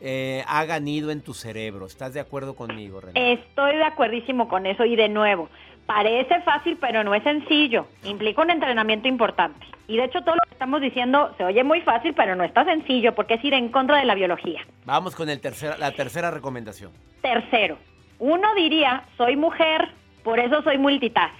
eh, 0.00 0.44
haga 0.46 0.78
nido 0.78 1.10
en 1.10 1.20
tu 1.20 1.32
cerebro. 1.32 1.86
¿Estás 1.86 2.12
de 2.12 2.20
acuerdo 2.20 2.54
conmigo, 2.54 3.00
Renata? 3.00 3.20
Estoy 3.20 3.76
de 3.76 3.84
acuerdísimo 3.84 4.48
con 4.48 4.66
eso 4.66 4.84
y 4.84 4.94
de 4.96 5.08
nuevo, 5.08 5.48
parece 5.86 6.40
fácil 6.42 6.78
pero 6.80 7.04
no 7.04 7.14
es 7.14 7.22
sencillo, 7.22 7.86
implica 8.04 8.42
un 8.42 8.50
entrenamiento 8.50 9.08
importante. 9.08 9.66
Y 9.88 9.96
de 9.96 10.04
hecho 10.04 10.22
todo 10.22 10.36
lo 10.36 10.42
que 10.48 10.52
estamos 10.54 10.80
diciendo 10.80 11.34
se 11.36 11.44
oye 11.44 11.64
muy 11.64 11.80
fácil 11.82 12.14
pero 12.14 12.34
no 12.36 12.44
está 12.44 12.64
sencillo 12.64 13.14
porque 13.14 13.34
es 13.34 13.44
ir 13.44 13.54
en 13.54 13.68
contra 13.68 13.96
de 13.98 14.04
la 14.04 14.14
biología. 14.14 14.60
Vamos 14.84 15.14
con 15.14 15.28
el 15.28 15.40
tercer- 15.40 15.76
la 15.78 15.92
tercera 15.92 16.30
recomendación. 16.30 16.92
Tercero, 17.20 17.78
uno 18.18 18.54
diría, 18.54 19.02
soy 19.16 19.36
mujer, 19.36 19.88
por 20.22 20.38
eso 20.38 20.62
soy 20.62 20.78
multitask. 20.78 21.34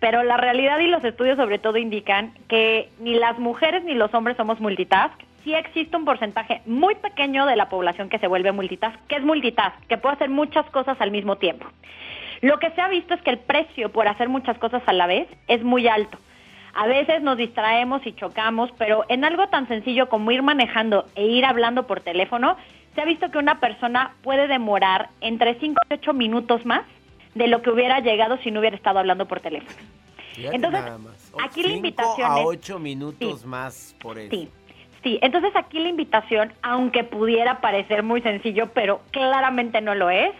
Pero 0.00 0.22
la 0.22 0.36
realidad 0.36 0.78
y 0.78 0.86
los 0.86 1.02
estudios 1.02 1.36
sobre 1.36 1.58
todo 1.58 1.76
indican 1.76 2.32
que 2.46 2.88
ni 3.00 3.14
las 3.14 3.36
mujeres 3.40 3.82
ni 3.82 3.94
los 3.94 4.14
hombres 4.14 4.36
somos 4.36 4.60
multitask. 4.60 5.12
Sí 5.42 5.54
existe 5.54 5.96
un 5.96 6.04
porcentaje 6.04 6.62
muy 6.66 6.94
pequeño 6.94 7.46
de 7.46 7.56
la 7.56 7.68
población 7.68 8.08
que 8.08 8.18
se 8.20 8.28
vuelve 8.28 8.52
multitask, 8.52 8.96
que 9.08 9.16
es 9.16 9.22
multitask, 9.24 9.76
que 9.88 9.96
puede 9.98 10.14
hacer 10.14 10.28
muchas 10.30 10.66
cosas 10.70 11.00
al 11.00 11.10
mismo 11.10 11.36
tiempo. 11.36 11.66
Lo 12.40 12.58
que 12.58 12.70
se 12.70 12.80
ha 12.80 12.88
visto 12.88 13.14
es 13.14 13.22
que 13.22 13.30
el 13.30 13.38
precio 13.38 13.90
por 13.90 14.06
hacer 14.08 14.28
muchas 14.28 14.58
cosas 14.58 14.82
a 14.86 14.92
la 14.92 15.06
vez 15.06 15.28
es 15.48 15.62
muy 15.64 15.88
alto. 15.88 16.18
A 16.74 16.86
veces 16.86 17.22
nos 17.22 17.36
distraemos 17.36 18.06
y 18.06 18.12
chocamos, 18.12 18.70
pero 18.78 19.04
en 19.08 19.24
algo 19.24 19.48
tan 19.48 19.66
sencillo 19.66 20.08
como 20.08 20.30
ir 20.30 20.42
manejando 20.42 21.06
e 21.16 21.26
ir 21.26 21.44
hablando 21.44 21.86
por 21.86 22.00
teléfono, 22.00 22.56
se 22.94 23.00
ha 23.00 23.04
visto 23.04 23.30
que 23.30 23.38
una 23.38 23.58
persona 23.58 24.12
puede 24.22 24.46
demorar 24.46 25.08
entre 25.20 25.58
5 25.58 25.80
y 25.90 25.94
8 25.94 26.12
minutos 26.12 26.64
más 26.64 26.82
de 27.34 27.48
lo 27.48 27.62
que 27.62 27.70
hubiera 27.70 28.00
llegado 28.00 28.38
si 28.38 28.50
no 28.50 28.60
hubiera 28.60 28.76
estado 28.76 28.98
hablando 29.00 29.26
por 29.26 29.40
teléfono. 29.40 29.76
Fíjate 30.34 30.54
Entonces, 30.56 30.80
nada 30.84 30.98
más. 30.98 31.32
aquí 31.44 31.62
la 31.62 31.72
invitación 31.72 32.30
a 32.30 32.40
es- 32.40 32.46
ocho 32.46 32.78
minutos 32.78 33.44
más 33.44 33.96
por 34.00 34.18
eso. 34.18 34.30
Sí, 34.30 34.48
sí. 35.02 35.18
Entonces 35.22 35.50
aquí 35.56 35.80
la 35.80 35.88
invitación, 35.88 36.52
aunque 36.62 37.02
pudiera 37.02 37.60
parecer 37.60 38.04
muy 38.04 38.20
sencillo, 38.22 38.70
pero 38.72 39.00
claramente 39.10 39.80
no 39.80 39.94
lo 39.96 40.10
es. 40.10 40.30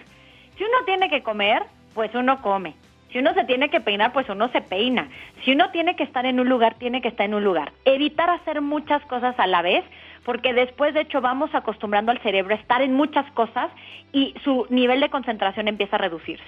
Si 0.56 0.62
uno 0.62 0.84
tiene 0.86 1.10
que 1.10 1.22
comer, 1.22 1.62
pues 1.98 2.14
uno 2.14 2.40
come. 2.42 2.76
Si 3.10 3.18
uno 3.18 3.34
se 3.34 3.42
tiene 3.42 3.70
que 3.70 3.80
peinar, 3.80 4.12
pues 4.12 4.28
uno 4.28 4.48
se 4.52 4.60
peina. 4.60 5.08
Si 5.44 5.50
uno 5.50 5.72
tiene 5.72 5.96
que 5.96 6.04
estar 6.04 6.26
en 6.26 6.38
un 6.38 6.48
lugar, 6.48 6.74
tiene 6.74 7.02
que 7.02 7.08
estar 7.08 7.26
en 7.26 7.34
un 7.34 7.42
lugar. 7.42 7.72
Evitar 7.84 8.30
hacer 8.30 8.60
muchas 8.60 9.04
cosas 9.06 9.34
a 9.36 9.48
la 9.48 9.62
vez, 9.62 9.84
porque 10.24 10.52
después, 10.52 10.94
de 10.94 11.00
hecho, 11.00 11.20
vamos 11.20 11.52
acostumbrando 11.56 12.12
al 12.12 12.20
cerebro 12.20 12.54
a 12.54 12.58
estar 12.58 12.82
en 12.82 12.94
muchas 12.94 13.28
cosas 13.32 13.68
y 14.12 14.32
su 14.44 14.68
nivel 14.70 15.00
de 15.00 15.08
concentración 15.10 15.66
empieza 15.66 15.96
a 15.96 15.98
reducirse. 15.98 16.44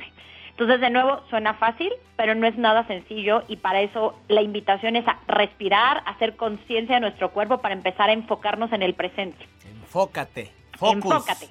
Entonces, 0.51 0.81
de 0.81 0.91
nuevo, 0.91 1.21
suena 1.31 1.55
fácil, 1.55 1.91
pero 2.15 2.37
no 2.37 2.47
es 2.47 2.57
nada 2.57 2.87
sencillo 2.87 3.43
y 3.49 3.57
para 3.57 3.81
eso 3.81 4.17
la 4.29 4.43
invitación 4.43 4.95
es 4.95 5.09
a 5.09 5.19
respirar, 5.27 6.05
a 6.07 6.11
hacer 6.11 6.37
conciencia 6.37 6.95
de 6.95 7.01
nuestro 7.01 7.33
cuerpo 7.33 7.59
para 7.59 7.75
empezar 7.75 8.09
a 8.09 8.13
enfocarnos 8.13 8.73
en 8.73 8.83
el 8.83 8.95
presente. 8.95 9.49
Enfócate. 9.69 10.53
Focus. 10.79 10.95
Enfócate. 10.95 11.49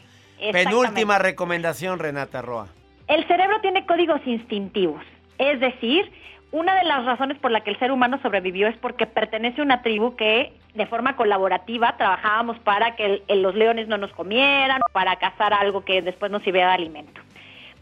Penúltima 0.54 1.20
recomendación, 1.20 2.00
Renata 2.00 2.42
Roa. 2.42 2.70
El 3.10 3.26
cerebro 3.28 3.60
tiene 3.60 3.88
códigos 3.88 4.22
instintivos, 4.26 5.04
es 5.40 5.60
decir, 5.60 6.12
una 6.52 6.76
de 6.76 6.84
las 6.84 7.06
razones 7.06 7.40
por 7.40 7.50
la 7.50 7.62
que 7.62 7.72
el 7.72 7.80
ser 7.80 7.92
humano 7.92 8.20
sobrevivió 8.22 8.68
es 8.68 8.78
porque 8.78 9.08
pertenece 9.08 9.62
a 9.62 9.64
una 9.64 9.82
tribu 9.82 10.16
que 10.16 10.54
de 10.76 10.86
forma 10.86 11.16
colaborativa 11.16 11.98
trabajábamos 11.98 12.60
para 12.60 12.96
que 12.96 13.24
los 13.30 13.56
leones 13.56 13.88
no 13.88 13.98
nos 13.98 14.12
comieran, 14.12 14.80
para 14.94 15.16
cazar 15.16 15.56
algo 15.56 15.84
que 15.84 16.04
después 16.04 16.32
nos 16.32 16.44
sirviera 16.44 16.68
de 16.68 16.76
alimento. 16.76 17.20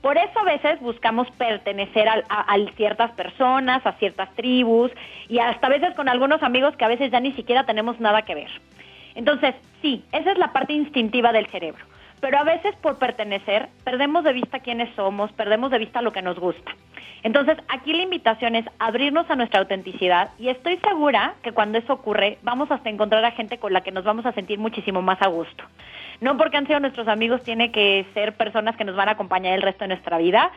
Por 0.01 0.17
eso 0.17 0.39
a 0.39 0.45
veces 0.45 0.79
buscamos 0.79 1.29
pertenecer 1.31 2.07
a, 2.07 2.23
a 2.29 2.57
ciertas 2.77 3.11
personas, 3.11 3.85
a 3.85 3.93
ciertas 3.93 4.33
tribus 4.35 4.91
y 5.27 5.39
hasta 5.39 5.67
a 5.67 5.69
veces 5.69 5.93
con 5.95 6.07
algunos 6.07 6.41
amigos 6.41 6.73
que 6.77 6.85
a 6.85 6.89
veces 6.89 7.11
ya 7.11 7.19
ni 7.19 7.33
siquiera 7.33 7.65
tenemos 7.65 7.99
nada 7.99 8.21
que 8.21 8.33
ver. 8.35 8.49
Entonces, 9.15 9.55
sí, 9.81 10.05
esa 10.13 10.31
es 10.31 10.37
la 10.37 10.53
parte 10.53 10.71
instintiva 10.71 11.33
del 11.33 11.47
cerebro. 11.47 11.83
Pero 12.19 12.39
a 12.39 12.43
veces 12.43 12.75
por 12.77 12.97
pertenecer 12.97 13.69
perdemos 13.84 14.23
de 14.23 14.34
vista 14.34 14.60
quiénes 14.60 14.93
somos, 14.95 15.32
perdemos 15.34 15.71
de 15.71 15.80
vista 15.80 16.01
lo 16.01 16.12
que 16.12 16.21
nos 16.21 16.39
gusta. 16.39 16.75
Entonces, 17.23 17.58
aquí 17.67 17.93
la 17.93 18.03
invitación 18.03 18.56
es 18.56 18.65
abrirnos 18.80 19.30
a 19.30 19.36
nuestra 19.36 19.60
autenticidad 19.60 20.32
y 20.38 20.49
estoy 20.49 20.77
segura 20.77 21.36
que 21.41 21.51
cuando 21.51 21.77
eso 21.77 21.93
ocurre 21.93 22.38
vamos 22.41 22.71
hasta 22.71 22.89
encontrar 22.89 23.23
a 23.25 23.32
gente 23.32 23.58
con 23.58 23.73
la 23.73 23.82
que 23.82 23.91
nos 23.91 24.03
vamos 24.03 24.25
a 24.25 24.34
sentir 24.34 24.60
muchísimo 24.60 25.01
más 25.01 25.21
a 25.21 25.27
gusto. 25.27 25.63
No 26.21 26.38
porque 26.38 26.58
han 26.58 26.67
sido 26.67 26.80
nuestros 26.80 27.08
amigos 27.08 27.43
tiene 27.43 27.71
que 27.71 28.06
ser 28.13 28.36
personas 28.36 28.75
que 28.75 28.84
nos 28.84 28.95
van 28.95 29.10
a 29.10 29.13
acompañar 29.13 29.53
el 29.53 29.62
resto 29.62 29.84
de 29.84 29.89
nuestra 29.89 30.17
vida, 30.17 30.51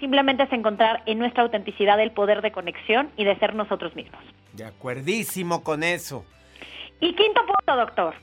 simplemente 0.00 0.44
es 0.44 0.52
encontrar 0.52 1.02
en 1.06 1.18
nuestra 1.18 1.42
autenticidad 1.42 2.00
el 2.00 2.10
poder 2.10 2.42
de 2.42 2.52
conexión 2.52 3.10
y 3.16 3.24
de 3.24 3.36
ser 3.36 3.54
nosotros 3.54 3.94
mismos. 3.94 4.20
De 4.52 4.64
acuerdísimo 4.64 5.62
con 5.62 5.82
eso. 5.82 6.24
Y 7.00 7.14
quinto 7.14 7.40
punto, 7.46 7.76
doctor. 7.76 8.14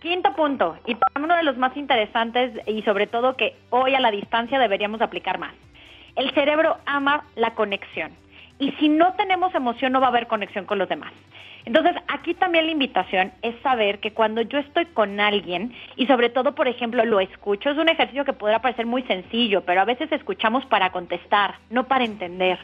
Quinto 0.00 0.32
punto, 0.34 0.76
y 0.86 0.96
uno 1.16 1.34
de 1.34 1.42
los 1.42 1.56
más 1.56 1.76
interesantes 1.76 2.52
y 2.66 2.82
sobre 2.82 3.08
todo 3.08 3.36
que 3.36 3.56
hoy 3.70 3.94
a 3.96 4.00
la 4.00 4.12
distancia 4.12 4.58
deberíamos 4.58 5.00
aplicar 5.00 5.38
más. 5.38 5.52
El 6.14 6.32
cerebro 6.34 6.78
ama 6.86 7.24
la 7.36 7.54
conexión 7.54 8.12
Y 8.60 8.72
si 8.72 8.88
no 8.88 9.14
tenemos 9.14 9.54
emoción, 9.54 9.92
no 9.92 10.00
va 10.00 10.06
a 10.06 10.10
haber 10.10 10.26
conexión 10.26 10.66
con 10.66 10.78
los 10.78 10.88
demás. 10.88 11.12
Entonces, 11.68 11.96
aquí 12.08 12.32
también 12.32 12.64
la 12.64 12.72
invitación 12.72 13.30
es 13.42 13.54
saber 13.60 13.98
que 13.98 14.12
cuando 14.12 14.40
yo 14.40 14.58
estoy 14.58 14.86
con 14.86 15.20
alguien, 15.20 15.74
y 15.96 16.06
sobre 16.06 16.30
todo, 16.30 16.54
por 16.54 16.66
ejemplo, 16.66 17.04
lo 17.04 17.20
escucho, 17.20 17.68
es 17.68 17.76
un 17.76 17.90
ejercicio 17.90 18.24
que 18.24 18.32
podrá 18.32 18.62
parecer 18.62 18.86
muy 18.86 19.02
sencillo, 19.02 19.60
pero 19.66 19.82
a 19.82 19.84
veces 19.84 20.10
escuchamos 20.10 20.64
para 20.64 20.92
contestar, 20.92 21.56
no 21.68 21.84
para 21.84 22.06
entender. 22.06 22.58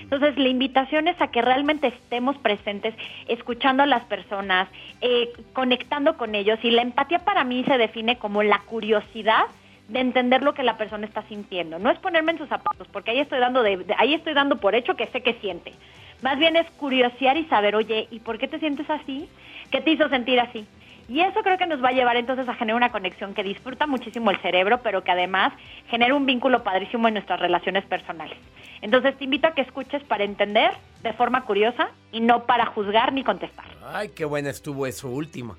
Entonces, 0.00 0.38
la 0.38 0.48
invitación 0.48 1.06
es 1.06 1.20
a 1.20 1.26
que 1.26 1.42
realmente 1.42 1.88
estemos 1.88 2.38
presentes, 2.38 2.94
escuchando 3.28 3.82
a 3.82 3.86
las 3.86 4.04
personas, 4.04 4.68
eh, 5.02 5.28
conectando 5.52 6.16
con 6.16 6.34
ellos, 6.34 6.58
y 6.62 6.70
la 6.70 6.80
empatía 6.80 7.18
para 7.18 7.44
mí 7.44 7.62
se 7.64 7.76
define 7.76 8.16
como 8.16 8.42
la 8.42 8.60
curiosidad 8.60 9.44
de 9.88 10.00
entender 10.00 10.42
lo 10.42 10.54
que 10.54 10.62
la 10.62 10.78
persona 10.78 11.04
está 11.04 11.20
sintiendo. 11.28 11.78
No 11.78 11.90
es 11.90 11.98
ponerme 11.98 12.32
en 12.32 12.38
sus 12.38 12.48
zapatos, 12.48 12.88
porque 12.88 13.10
ahí 13.10 13.20
estoy 13.20 13.38
dando 13.38 13.62
de, 13.62 13.84
ahí 13.98 14.14
estoy 14.14 14.32
dando 14.32 14.56
por 14.56 14.74
hecho 14.74 14.96
que 14.96 15.08
sé 15.08 15.20
que 15.22 15.34
siente. 15.34 15.74
Más 16.22 16.38
bien 16.38 16.56
es 16.56 16.70
curiosear 16.72 17.36
y 17.36 17.44
saber, 17.44 17.76
oye, 17.76 18.08
¿y 18.10 18.20
por 18.20 18.38
qué 18.38 18.48
te 18.48 18.58
sientes 18.58 18.88
así? 18.88 19.28
¿Qué 19.70 19.80
te 19.80 19.90
hizo 19.90 20.08
sentir 20.08 20.40
así? 20.40 20.66
Y 21.08 21.20
eso 21.20 21.40
creo 21.42 21.56
que 21.56 21.66
nos 21.66 21.82
va 21.82 21.90
a 21.90 21.92
llevar 21.92 22.16
entonces 22.16 22.48
a 22.48 22.54
generar 22.54 22.76
una 22.76 22.90
conexión 22.90 23.32
que 23.32 23.44
disfruta 23.44 23.86
muchísimo 23.86 24.30
el 24.30 24.40
cerebro, 24.40 24.80
pero 24.82 25.04
que 25.04 25.12
además 25.12 25.52
genera 25.88 26.14
un 26.14 26.26
vínculo 26.26 26.64
padrísimo 26.64 27.06
en 27.06 27.14
nuestras 27.14 27.38
relaciones 27.38 27.84
personales. 27.84 28.36
Entonces 28.82 29.16
te 29.16 29.24
invito 29.24 29.46
a 29.46 29.54
que 29.54 29.60
escuches 29.60 30.02
para 30.02 30.24
entender 30.24 30.72
de 31.02 31.12
forma 31.12 31.44
curiosa 31.44 31.90
y 32.10 32.20
no 32.20 32.44
para 32.44 32.66
juzgar 32.66 33.12
ni 33.12 33.22
contestar. 33.22 33.66
Ay, 33.84 34.10
qué 34.16 34.24
buena 34.24 34.50
estuvo 34.50 34.86
eso 34.86 35.08
último. 35.08 35.56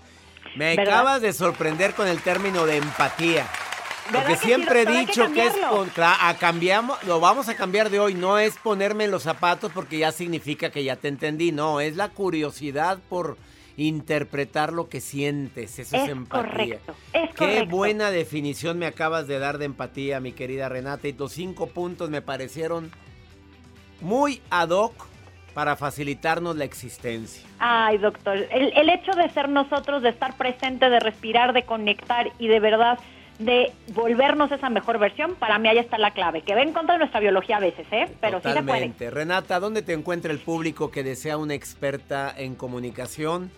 Me 0.55 0.71
acabas 0.73 1.21
de 1.21 1.31
sorprender 1.31 1.93
con 1.93 2.07
el 2.07 2.21
término 2.21 2.65
de 2.65 2.77
empatía. 2.77 3.45
Porque 4.11 4.35
siempre 4.37 4.81
he 4.81 4.85
dicho 4.85 5.31
que, 5.33 5.47
es 5.47 5.53
contra, 5.69 6.27
a 6.27 6.37
cambiamos, 6.37 7.01
lo 7.03 7.19
vamos 7.19 7.49
a 7.49 7.55
cambiar 7.55 7.89
de 7.89 7.99
hoy, 7.99 8.13
no 8.13 8.37
es 8.37 8.57
ponerme 8.57 9.05
en 9.05 9.11
los 9.11 9.23
zapatos 9.23 9.71
porque 9.73 9.97
ya 9.97 10.11
significa 10.11 10.69
que 10.69 10.83
ya 10.83 10.95
te 10.95 11.07
entendí, 11.07 11.51
no, 11.51 11.79
es 11.79 11.95
la 11.95 12.09
curiosidad 12.09 12.99
por 13.09 13.37
interpretar 13.77 14.73
lo 14.73 14.89
que 14.89 15.01
sientes, 15.01 15.77
eso 15.77 15.95
es, 15.95 16.09
empatía. 16.09 16.79
Correcto, 16.79 16.95
es 17.13 17.35
Qué 17.35 17.63
buena 17.63 18.09
definición 18.09 18.79
me 18.79 18.87
acabas 18.87 19.27
de 19.27 19.39
dar 19.39 19.57
de 19.59 19.65
empatía, 19.65 20.19
mi 20.19 20.31
querida 20.31 20.67
Renata, 20.67 21.07
y 21.07 21.13
los 21.13 21.33
cinco 21.33 21.67
puntos 21.67 22.09
me 22.09 22.21
parecieron 22.21 22.91
muy 24.01 24.41
ad 24.49 24.69
hoc 24.69 24.93
para 25.53 25.75
facilitarnos 25.75 26.55
la 26.55 26.65
existencia. 26.65 27.43
Ay, 27.59 27.97
doctor, 27.97 28.37
el, 28.51 28.73
el 28.75 28.89
hecho 28.89 29.11
de 29.13 29.29
ser 29.29 29.49
nosotros, 29.49 30.03
de 30.03 30.09
estar 30.09 30.37
presente, 30.37 30.89
de 30.89 30.99
respirar, 30.99 31.53
de 31.53 31.63
conectar 31.63 32.31
y 32.37 32.47
de 32.47 32.59
verdad 32.59 32.99
de 33.39 33.71
volvernos 33.93 34.51
esa 34.51 34.69
mejor 34.69 34.97
versión, 34.97 35.35
para 35.35 35.59
mí 35.59 35.67
ahí 35.67 35.77
está 35.77 35.97
la 35.97 36.11
clave, 36.11 36.41
que 36.41 36.55
va 36.55 36.61
en 36.61 36.73
contra 36.73 36.93
de 36.95 36.99
nuestra 36.99 37.19
biología 37.19 37.57
a 37.57 37.59
veces, 37.59 37.85
¿eh? 37.91 38.07
Pero 38.19 38.41
sí 38.41 38.51
se 38.51 38.63
puede. 38.63 39.09
Renata, 39.11 39.59
¿dónde 39.59 39.81
te 39.81 39.93
encuentra 39.93 40.31
el 40.31 40.39
público 40.39 40.89
que 40.91 41.03
desea 41.03 41.37
una 41.37 41.53
experta 41.53 42.33
en 42.35 42.55
comunicación 42.55 43.51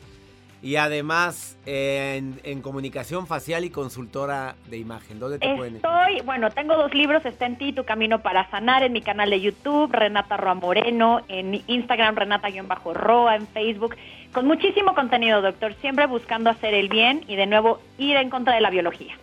y 0.62 0.76
además 0.76 1.58
en, 1.66 2.62
comunicación 2.62 3.26
facial 3.26 3.64
y 3.64 3.70
consultora 3.70 4.56
de 4.70 4.78
imagen? 4.78 5.18
¿Dónde 5.18 5.40
te 5.40 5.56
pueden 5.56 5.78
Estoy, 5.78 6.20
bueno, 6.26 6.50
tengo 6.52 6.76
dos 6.76 6.94
libros, 6.94 7.26
está 7.26 7.46
en 7.46 7.58
ti, 7.58 7.72
Tu 7.72 7.86
Camino 7.86 8.20
para 8.20 8.50
Sanar, 8.50 8.84
en 8.84 8.92
mi 8.92 9.02
canal 9.02 9.30
de 9.30 9.40
YouTube, 9.40 9.94
Renata 9.94 10.36
Roa 10.36 10.56
Moreno, 10.56 11.22
en 11.30 11.64
Instagram, 11.68 12.16
Renata-Roa, 12.16 13.38
en 13.38 13.48
Facebook, 13.48 13.96
con 14.34 14.46
muchísimo 14.46 14.94
contenido, 14.94 15.42
doctor, 15.42 15.74
siempre 15.76 16.06
buscando 16.06 16.50
hacer 16.50 16.74
el 16.74 16.90
bien 16.90 17.24
y 17.30 17.38
de 17.38 17.46
nuevo 17.46 17.80
ir 17.98 18.18
en 18.18 18.30
contra 18.30 18.54
de 18.54 18.62
la 18.62 18.70
biología. 18.70 19.16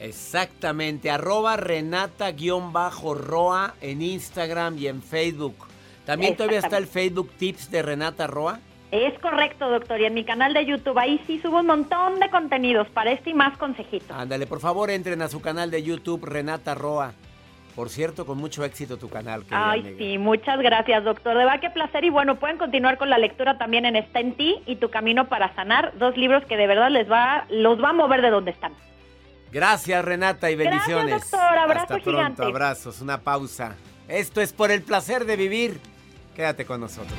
Exactamente, 0.00 1.10
arroba 1.10 1.56
Renata-Roa 1.56 2.14
en 3.80 4.02
Instagram 4.02 4.78
y 4.78 4.86
en 4.86 5.02
Facebook. 5.02 5.56
¿También 6.04 6.36
todavía 6.36 6.60
está 6.60 6.78
el 6.78 6.86
Facebook 6.86 7.30
Tips 7.36 7.70
de 7.70 7.82
Renata 7.82 8.26
Roa? 8.26 8.60
Es 8.90 9.18
correcto, 9.18 9.68
doctor. 9.68 10.00
Y 10.00 10.06
en 10.06 10.14
mi 10.14 10.24
canal 10.24 10.54
de 10.54 10.64
YouTube, 10.64 10.98
ahí 10.98 11.20
sí 11.26 11.38
subo 11.40 11.60
un 11.60 11.66
montón 11.66 12.18
de 12.20 12.30
contenidos 12.30 12.88
para 12.88 13.12
este 13.12 13.30
y 13.30 13.34
más 13.34 13.58
consejitos. 13.58 14.10
Ándale, 14.10 14.46
por 14.46 14.60
favor, 14.60 14.90
entren 14.90 15.20
a 15.20 15.28
su 15.28 15.42
canal 15.42 15.70
de 15.70 15.82
YouTube, 15.82 16.24
Renata 16.24 16.74
Roa. 16.74 17.12
Por 17.74 17.90
cierto, 17.90 18.24
con 18.24 18.38
mucho 18.38 18.64
éxito 18.64 18.96
tu 18.96 19.08
canal. 19.08 19.44
Ay, 19.50 19.94
sí, 19.98 20.18
muchas 20.18 20.58
gracias, 20.58 21.04
doctor. 21.04 21.36
De 21.36 21.44
verdad, 21.44 21.60
qué 21.60 21.70
placer. 21.70 22.04
Y 22.04 22.10
bueno, 22.10 22.36
pueden 22.36 22.56
continuar 22.56 22.98
con 22.98 23.10
la 23.10 23.18
lectura 23.18 23.58
también 23.58 23.84
en 23.84 23.94
Está 23.94 24.20
en 24.20 24.32
ti 24.32 24.56
y 24.66 24.76
Tu 24.76 24.88
Camino 24.90 25.28
para 25.28 25.54
Sanar. 25.54 25.96
Dos 25.98 26.16
libros 26.16 26.44
que 26.46 26.56
de 26.56 26.66
verdad 26.66 26.90
les 26.90 27.08
va, 27.08 27.44
los 27.50 27.80
va 27.80 27.90
a 27.90 27.92
mover 27.92 28.22
de 28.22 28.30
donde 28.30 28.50
están. 28.50 28.72
Gracias, 29.52 30.04
Renata, 30.04 30.50
y 30.50 30.56
bendiciones. 30.56 31.06
Gracias, 31.06 31.30
doctor. 31.30 31.58
Abrazo 31.58 31.94
Hasta 31.94 32.10
pronto, 32.10 32.42
abrazos, 32.44 33.00
una 33.00 33.20
pausa. 33.20 33.74
Esto 34.08 34.40
es 34.40 34.52
por 34.52 34.70
el 34.70 34.82
placer 34.82 35.24
de 35.24 35.36
vivir. 35.36 35.80
Quédate 36.34 36.64
con 36.64 36.80
nosotros 36.80 37.18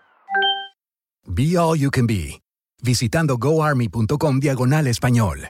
Be 1.27 1.55
All 1.55 1.77
You 1.77 1.91
Can 1.91 2.07
Be, 2.07 2.41
visitando 2.81 3.37
goarmy.com 3.37 4.39
diagonal 4.39 4.87
español. 4.87 5.49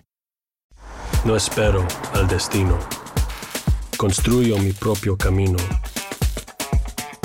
No 1.24 1.36
espero 1.36 1.88
al 2.14 2.28
destino. 2.28 2.78
Construyo 3.98 4.58
mi 4.58 4.74
propio 4.74 5.16
camino. 5.16 5.58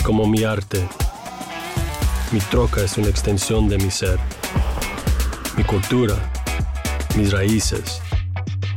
Como 0.04 0.26
mi 0.26 0.44
arte, 0.44 0.86
mi 2.30 2.40
troca 2.40 2.82
es 2.82 2.96
una 2.98 3.08
extensión 3.08 3.68
de 3.68 3.78
mi 3.78 3.90
ser. 3.90 4.18
Mi 5.56 5.64
cultura, 5.64 6.14
mis 7.16 7.32
raíces, 7.32 8.00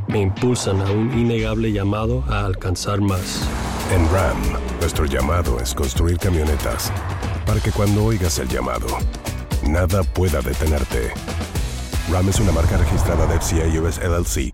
me 0.07 0.19
impulsan 0.19 0.81
a 0.81 0.89
un 0.91 1.11
innegable 1.17 1.71
llamado 1.71 2.23
a 2.27 2.45
alcanzar 2.45 3.01
más. 3.01 3.47
En 3.93 4.09
RAM, 4.11 4.37
nuestro 4.79 5.05
llamado 5.05 5.59
es 5.59 5.75
construir 5.75 6.17
camionetas 6.17 6.91
para 7.45 7.59
que 7.59 7.71
cuando 7.71 8.05
oigas 8.05 8.39
el 8.39 8.47
llamado, 8.47 8.87
nada 9.71 10.03
pueda 10.03 10.41
detenerte. 10.41 11.11
Ram 12.11 12.27
es 12.27 12.39
una 12.39 12.51
marca 12.51 12.77
registrada 12.77 13.27
de 13.27 13.39
FCA 13.39 13.81
US 13.81 13.99
LLC. 13.99 14.53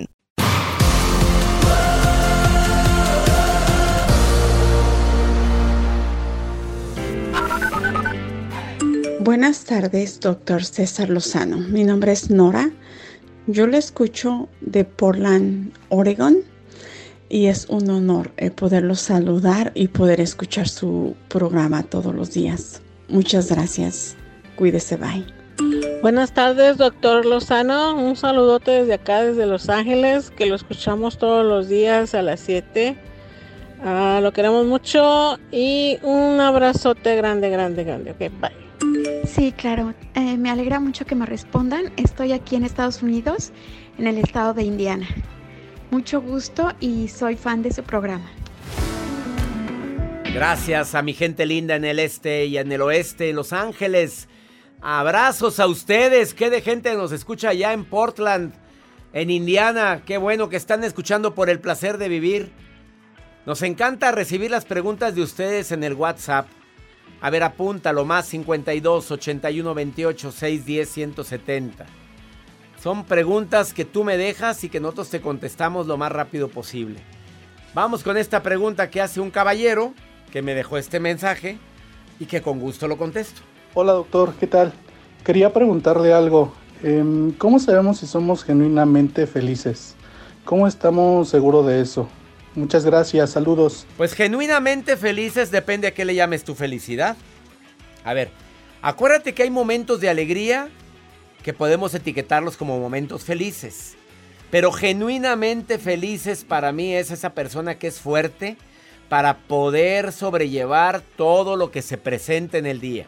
Buenas 9.41 9.65
tardes, 9.65 10.19
doctor 10.19 10.63
César 10.63 11.09
Lozano. 11.09 11.57
Mi 11.57 11.83
nombre 11.83 12.11
es 12.11 12.29
Nora. 12.29 12.69
Yo 13.47 13.65
le 13.65 13.79
escucho 13.79 14.47
de 14.61 14.85
Portland, 14.85 15.73
Oregon, 15.89 16.37
y 17.27 17.47
es 17.47 17.65
un 17.67 17.89
honor 17.89 18.33
eh, 18.37 18.51
poderlo 18.51 18.93
saludar 18.93 19.71
y 19.73 19.87
poder 19.87 20.21
escuchar 20.21 20.67
su 20.67 21.15
programa 21.27 21.81
todos 21.81 22.13
los 22.13 22.31
días. 22.33 22.83
Muchas 23.07 23.49
gracias. 23.49 24.15
Cuídese, 24.57 24.95
bye. 24.97 25.25
Buenas 26.03 26.35
tardes, 26.35 26.77
doctor 26.77 27.25
Lozano. 27.25 27.95
Un 27.95 28.15
saludote 28.15 28.69
desde 28.69 28.93
acá, 28.93 29.23
desde 29.23 29.47
Los 29.47 29.69
Ángeles, 29.69 30.29
que 30.29 30.45
lo 30.45 30.53
escuchamos 30.53 31.17
todos 31.17 31.43
los 31.43 31.67
días 31.67 32.13
a 32.13 32.21
las 32.21 32.41
7. 32.41 32.95
Ah, 33.83 34.19
lo 34.21 34.33
queremos 34.33 34.67
mucho 34.67 35.39
y 35.51 35.97
un 36.03 36.39
abrazote 36.39 37.15
grande, 37.15 37.49
grande, 37.49 37.83
grande. 37.83 38.11
Ok, 38.11 38.19
bye. 38.39 38.60
Sí, 39.25 39.53
claro. 39.53 39.93
Eh, 40.13 40.37
me 40.37 40.49
alegra 40.49 40.79
mucho 40.79 41.05
que 41.05 41.15
me 41.15 41.25
respondan. 41.25 41.93
Estoy 41.97 42.33
aquí 42.33 42.55
en 42.55 42.63
Estados 42.63 43.01
Unidos, 43.01 43.51
en 43.97 44.07
el 44.07 44.17
estado 44.17 44.53
de 44.53 44.63
Indiana. 44.63 45.07
Mucho 45.89 46.21
gusto 46.21 46.71
y 46.79 47.07
soy 47.07 47.35
fan 47.35 47.61
de 47.61 47.71
su 47.71 47.83
programa. 47.83 48.29
Gracias 50.33 50.95
a 50.95 51.01
mi 51.01 51.13
gente 51.13 51.45
linda 51.45 51.75
en 51.75 51.83
el 51.83 51.99
este 51.99 52.45
y 52.45 52.57
en 52.57 52.71
el 52.71 52.81
oeste, 52.81 53.29
en 53.29 53.35
Los 53.35 53.51
Ángeles. 53.51 54.29
Abrazos 54.81 55.59
a 55.59 55.67
ustedes. 55.67 56.33
Qué 56.33 56.49
de 56.49 56.61
gente 56.61 56.93
nos 56.95 57.11
escucha 57.11 57.49
allá 57.49 57.73
en 57.73 57.83
Portland, 57.83 58.53
en 59.11 59.29
Indiana. 59.29 60.03
Qué 60.05 60.17
bueno 60.17 60.49
que 60.49 60.55
están 60.55 60.83
escuchando 60.83 61.35
por 61.35 61.49
el 61.49 61.59
placer 61.59 61.97
de 61.97 62.09
vivir. 62.09 62.51
Nos 63.45 63.61
encanta 63.61 64.11
recibir 64.11 64.51
las 64.51 64.65
preguntas 64.65 65.15
de 65.15 65.21
ustedes 65.21 65.71
en 65.71 65.83
el 65.83 65.93
WhatsApp. 65.93 66.47
A 67.21 67.29
ver, 67.29 67.43
apúntalo 67.43 68.03
más 68.03 68.25
52 68.25 69.11
81 69.11 69.73
28 69.73 70.31
610 70.31 70.89
170. 70.89 71.85
Son 72.81 73.03
preguntas 73.03 73.73
que 73.73 73.85
tú 73.85 74.03
me 74.03 74.17
dejas 74.17 74.63
y 74.63 74.69
que 74.69 74.79
nosotros 74.79 75.09
te 75.09 75.21
contestamos 75.21 75.85
lo 75.85 75.97
más 75.97 76.11
rápido 76.11 76.47
posible. 76.47 76.99
Vamos 77.75 78.03
con 78.03 78.17
esta 78.17 78.41
pregunta 78.41 78.89
que 78.89 79.01
hace 79.01 79.19
un 79.19 79.29
caballero 79.29 79.93
que 80.31 80.41
me 80.41 80.55
dejó 80.55 80.77
este 80.77 80.99
mensaje 80.99 81.59
y 82.19 82.25
que 82.25 82.41
con 82.41 82.59
gusto 82.59 82.87
lo 82.87 82.97
contesto. 82.97 83.41
Hola 83.75 83.93
doctor, 83.93 84.33
¿qué 84.39 84.47
tal? 84.47 84.73
Quería 85.23 85.53
preguntarle 85.53 86.11
algo. 86.13 86.53
Em, 86.81 87.31
¿Cómo 87.33 87.59
sabemos 87.59 87.99
si 87.99 88.07
somos 88.07 88.43
genuinamente 88.43 89.27
felices? 89.27 89.95
¿Cómo 90.43 90.67
estamos 90.67 91.29
seguros 91.29 91.67
de 91.67 91.81
eso? 91.81 92.09
Muchas 92.53 92.85
gracias, 92.85 93.29
saludos. 93.31 93.85
Pues 93.95 94.13
genuinamente 94.13 94.97
felices 94.97 95.51
depende 95.51 95.87
a 95.87 95.93
qué 95.93 96.03
le 96.03 96.15
llames 96.15 96.43
tu 96.43 96.53
felicidad. 96.53 97.15
A 98.03 98.13
ver, 98.13 98.29
acuérdate 98.81 99.33
que 99.33 99.43
hay 99.43 99.49
momentos 99.49 100.01
de 100.01 100.09
alegría 100.09 100.69
que 101.43 101.53
podemos 101.53 101.93
etiquetarlos 101.93 102.57
como 102.57 102.79
momentos 102.79 103.23
felices. 103.23 103.95
Pero 104.49 104.73
genuinamente 104.73 105.79
felices 105.79 106.43
para 106.43 106.73
mí 106.73 106.93
es 106.93 107.09
esa 107.09 107.33
persona 107.33 107.75
que 107.79 107.87
es 107.87 107.99
fuerte 108.01 108.57
para 109.07 109.37
poder 109.37 110.11
sobrellevar 110.11 111.01
todo 111.15 111.55
lo 111.55 111.71
que 111.71 111.81
se 111.81 111.97
presente 111.97 112.57
en 112.57 112.65
el 112.65 112.81
día. 112.81 113.07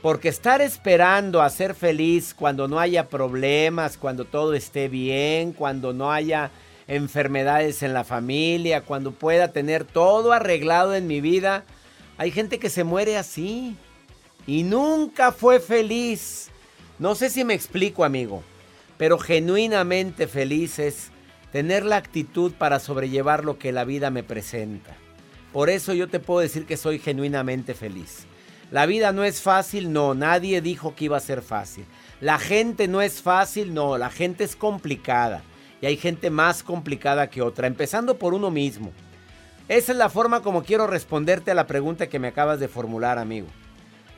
Porque 0.00 0.30
estar 0.30 0.62
esperando 0.62 1.42
a 1.42 1.50
ser 1.50 1.74
feliz 1.74 2.32
cuando 2.32 2.66
no 2.66 2.80
haya 2.80 3.10
problemas, 3.10 3.98
cuando 3.98 4.24
todo 4.24 4.54
esté 4.54 4.88
bien, 4.88 5.52
cuando 5.52 5.92
no 5.92 6.10
haya 6.10 6.50
enfermedades 6.90 7.84
en 7.84 7.94
la 7.94 8.02
familia, 8.02 8.82
cuando 8.82 9.12
pueda 9.12 9.52
tener 9.52 9.84
todo 9.84 10.32
arreglado 10.32 10.96
en 10.96 11.06
mi 11.06 11.20
vida, 11.20 11.64
hay 12.18 12.32
gente 12.32 12.58
que 12.58 12.68
se 12.68 12.82
muere 12.82 13.16
así 13.16 13.76
y 14.44 14.64
nunca 14.64 15.30
fue 15.30 15.60
feliz. 15.60 16.48
No 16.98 17.14
sé 17.14 17.30
si 17.30 17.44
me 17.44 17.54
explico, 17.54 18.02
amigo, 18.02 18.42
pero 18.98 19.18
genuinamente 19.18 20.26
feliz 20.26 20.80
es 20.80 21.12
tener 21.52 21.84
la 21.84 21.96
actitud 21.96 22.52
para 22.54 22.80
sobrellevar 22.80 23.44
lo 23.44 23.56
que 23.56 23.70
la 23.70 23.84
vida 23.84 24.10
me 24.10 24.24
presenta. 24.24 24.96
Por 25.52 25.70
eso 25.70 25.94
yo 25.94 26.08
te 26.08 26.18
puedo 26.18 26.40
decir 26.40 26.66
que 26.66 26.76
soy 26.76 26.98
genuinamente 26.98 27.74
feliz. 27.74 28.26
La 28.72 28.86
vida 28.86 29.12
no 29.12 29.22
es 29.22 29.40
fácil, 29.40 29.92
no, 29.92 30.14
nadie 30.14 30.60
dijo 30.60 30.96
que 30.96 31.04
iba 31.04 31.16
a 31.16 31.20
ser 31.20 31.42
fácil. 31.42 31.84
La 32.20 32.40
gente 32.40 32.88
no 32.88 33.00
es 33.00 33.22
fácil, 33.22 33.74
no, 33.74 33.96
la 33.96 34.10
gente 34.10 34.42
es 34.42 34.56
complicada. 34.56 35.44
Y 35.80 35.86
hay 35.86 35.96
gente 35.96 36.30
más 36.30 36.62
complicada 36.62 37.30
que 37.30 37.42
otra, 37.42 37.66
empezando 37.66 38.18
por 38.18 38.34
uno 38.34 38.50
mismo. 38.50 38.92
Esa 39.68 39.92
es 39.92 39.98
la 39.98 40.10
forma 40.10 40.42
como 40.42 40.64
quiero 40.64 40.86
responderte 40.86 41.50
a 41.50 41.54
la 41.54 41.66
pregunta 41.66 42.08
que 42.08 42.18
me 42.18 42.28
acabas 42.28 42.60
de 42.60 42.68
formular, 42.68 43.18
amigo. 43.18 43.46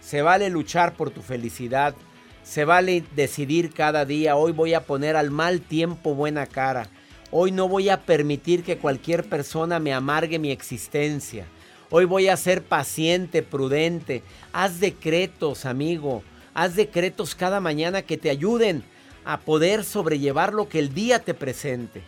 Se 0.00 0.22
vale 0.22 0.48
luchar 0.50 0.94
por 0.94 1.10
tu 1.10 1.22
felicidad, 1.22 1.94
se 2.42 2.64
vale 2.64 3.04
decidir 3.14 3.72
cada 3.72 4.04
día, 4.04 4.36
hoy 4.36 4.52
voy 4.52 4.74
a 4.74 4.84
poner 4.84 5.14
al 5.14 5.30
mal 5.30 5.60
tiempo 5.60 6.14
buena 6.14 6.46
cara, 6.46 6.88
hoy 7.30 7.52
no 7.52 7.68
voy 7.68 7.90
a 7.90 8.00
permitir 8.00 8.64
que 8.64 8.78
cualquier 8.78 9.28
persona 9.28 9.78
me 9.78 9.92
amargue 9.92 10.38
mi 10.38 10.50
existencia. 10.50 11.46
Hoy 11.94 12.06
voy 12.06 12.28
a 12.28 12.38
ser 12.38 12.62
paciente, 12.62 13.42
prudente. 13.42 14.22
Haz 14.54 14.80
decretos, 14.80 15.66
amigo. 15.66 16.22
Haz 16.54 16.74
decretos 16.74 17.34
cada 17.34 17.60
mañana 17.60 18.00
que 18.00 18.16
te 18.16 18.30
ayuden 18.30 18.82
a 19.24 19.40
poder 19.40 19.84
sobrellevar 19.84 20.54
lo 20.54 20.68
que 20.68 20.78
el 20.78 20.94
día 20.94 21.20
te 21.20 21.34
presente. 21.34 22.02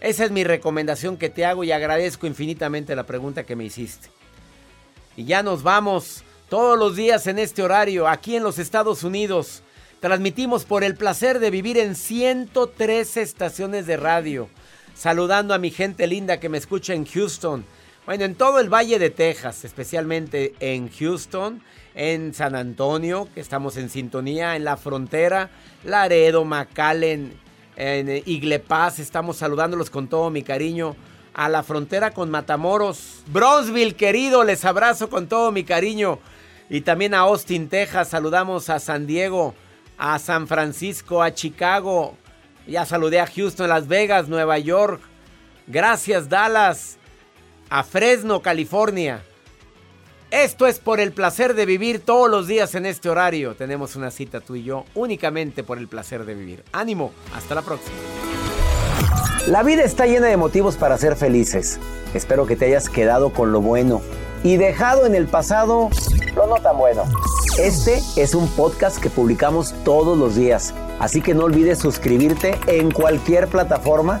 Esa 0.00 0.24
es 0.24 0.30
mi 0.30 0.44
recomendación 0.44 1.16
que 1.16 1.28
te 1.28 1.44
hago 1.44 1.64
y 1.64 1.72
agradezco 1.72 2.26
infinitamente 2.26 2.94
la 2.94 3.06
pregunta 3.06 3.44
que 3.44 3.56
me 3.56 3.64
hiciste. 3.64 4.08
Y 5.16 5.24
ya 5.24 5.42
nos 5.42 5.62
vamos 5.62 6.22
todos 6.48 6.78
los 6.78 6.94
días 6.94 7.26
en 7.26 7.38
este 7.38 7.62
horario, 7.62 8.06
aquí 8.06 8.36
en 8.36 8.44
los 8.44 8.58
Estados 8.58 9.02
Unidos. 9.02 9.62
Transmitimos 10.00 10.64
por 10.64 10.84
el 10.84 10.94
placer 10.94 11.40
de 11.40 11.50
vivir 11.50 11.76
en 11.78 11.96
113 11.96 13.22
estaciones 13.22 13.86
de 13.86 13.96
radio. 13.96 14.48
Saludando 14.94 15.54
a 15.54 15.58
mi 15.58 15.70
gente 15.70 16.06
linda 16.06 16.38
que 16.38 16.48
me 16.48 16.58
escucha 16.58 16.94
en 16.94 17.04
Houston, 17.04 17.64
bueno, 18.08 18.24
en 18.24 18.36
todo 18.36 18.58
el 18.58 18.72
Valle 18.72 18.98
de 18.98 19.10
Texas, 19.10 19.64
especialmente 19.64 20.54
en 20.60 20.90
Houston, 20.90 21.62
en 21.98 22.32
San 22.32 22.54
Antonio, 22.54 23.28
que 23.34 23.40
estamos 23.40 23.76
en 23.76 23.90
sintonía, 23.90 24.54
en 24.54 24.62
la 24.62 24.76
frontera, 24.76 25.50
Laredo, 25.82 26.44
McAllen, 26.44 27.32
en 27.74 28.22
Iglepaz, 28.24 29.00
estamos 29.00 29.38
saludándolos 29.38 29.90
con 29.90 30.06
todo 30.06 30.30
mi 30.30 30.44
cariño. 30.44 30.94
A 31.34 31.48
la 31.48 31.64
frontera 31.64 32.12
con 32.12 32.30
Matamoros, 32.30 33.22
Bronzeville, 33.26 33.94
querido, 33.94 34.44
les 34.44 34.64
abrazo 34.64 35.10
con 35.10 35.28
todo 35.28 35.50
mi 35.50 35.64
cariño. 35.64 36.20
Y 36.70 36.82
también 36.82 37.14
a 37.14 37.20
Austin, 37.20 37.68
Texas, 37.68 38.08
saludamos 38.08 38.70
a 38.70 38.78
San 38.78 39.06
Diego, 39.06 39.54
a 39.96 40.18
San 40.20 40.46
Francisco, 40.46 41.22
a 41.22 41.34
Chicago. 41.34 42.16
Ya 42.66 42.86
saludé 42.86 43.20
a 43.20 43.26
Houston, 43.26 43.68
Las 43.68 43.88
Vegas, 43.88 44.28
Nueva 44.28 44.58
York. 44.58 45.00
Gracias, 45.66 46.28
Dallas 46.28 46.96
a 47.70 47.82
Fresno, 47.82 48.40
California. 48.40 49.22
Esto 50.30 50.66
es 50.66 50.78
por 50.78 51.00
el 51.00 51.12
placer 51.12 51.54
de 51.54 51.64
vivir 51.64 52.00
todos 52.00 52.30
los 52.30 52.46
días 52.46 52.74
en 52.74 52.84
este 52.84 53.08
horario. 53.08 53.54
Tenemos 53.54 53.96
una 53.96 54.10
cita 54.10 54.40
tú 54.40 54.56
y 54.56 54.62
yo 54.62 54.84
únicamente 54.94 55.64
por 55.64 55.78
el 55.78 55.88
placer 55.88 56.26
de 56.26 56.34
vivir. 56.34 56.64
Ánimo, 56.70 57.12
hasta 57.34 57.54
la 57.54 57.62
próxima. 57.62 57.96
La 59.46 59.62
vida 59.62 59.84
está 59.84 60.04
llena 60.04 60.26
de 60.26 60.36
motivos 60.36 60.76
para 60.76 60.98
ser 60.98 61.16
felices. 61.16 61.80
Espero 62.12 62.44
que 62.44 62.56
te 62.56 62.66
hayas 62.66 62.90
quedado 62.90 63.32
con 63.32 63.52
lo 63.52 63.62
bueno 63.62 64.02
y 64.44 64.58
dejado 64.58 65.06
en 65.06 65.14
el 65.14 65.28
pasado 65.28 65.88
lo 66.36 66.46
no 66.46 66.56
tan 66.56 66.76
bueno. 66.76 67.04
Este 67.58 68.02
es 68.16 68.34
un 68.34 68.48
podcast 68.48 68.98
que 68.98 69.08
publicamos 69.08 69.74
todos 69.82 70.18
los 70.18 70.36
días, 70.36 70.74
así 70.98 71.22
que 71.22 71.32
no 71.32 71.44
olvides 71.44 71.78
suscribirte 71.78 72.54
en 72.66 72.90
cualquier 72.90 73.48
plataforma 73.48 74.20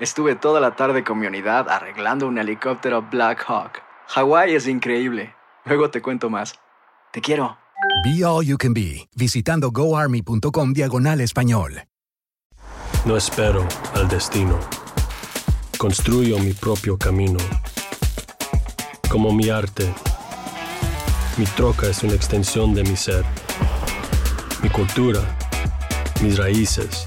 Estuve 0.00 0.34
toda 0.34 0.60
la 0.60 0.76
tarde 0.76 1.04
con 1.04 1.18
mi 1.18 1.26
unidad 1.26 1.68
arreglando 1.68 2.26
un 2.26 2.38
helicóptero 2.38 3.02
Black 3.02 3.44
Hawk. 3.46 3.82
Hawái 4.08 4.54
es 4.54 4.66
increíble. 4.66 5.34
Luego 5.66 5.90
te 5.90 6.00
cuento 6.00 6.30
más. 6.30 6.54
Te 7.12 7.20
quiero. 7.20 7.58
Be 8.02 8.24
All 8.24 8.46
You 8.46 8.56
Can 8.56 8.72
Be, 8.72 9.06
visitando 9.14 9.70
goarmy.com 9.70 10.72
diagonal 10.72 11.20
español. 11.20 11.82
No 13.04 13.14
espero 13.14 13.68
al 13.94 14.08
destino. 14.08 14.58
Construyo 15.76 16.38
mi 16.38 16.54
propio 16.54 16.96
camino. 16.96 17.38
Como 19.10 19.34
mi 19.34 19.50
arte, 19.50 19.92
mi 21.36 21.44
troca 21.44 21.88
es 21.88 22.02
una 22.02 22.14
extensión 22.14 22.72
de 22.72 22.84
mi 22.84 22.96
ser. 22.96 23.26
Mi 24.62 24.70
cultura, 24.70 25.20
mis 26.22 26.38
raíces, 26.38 27.06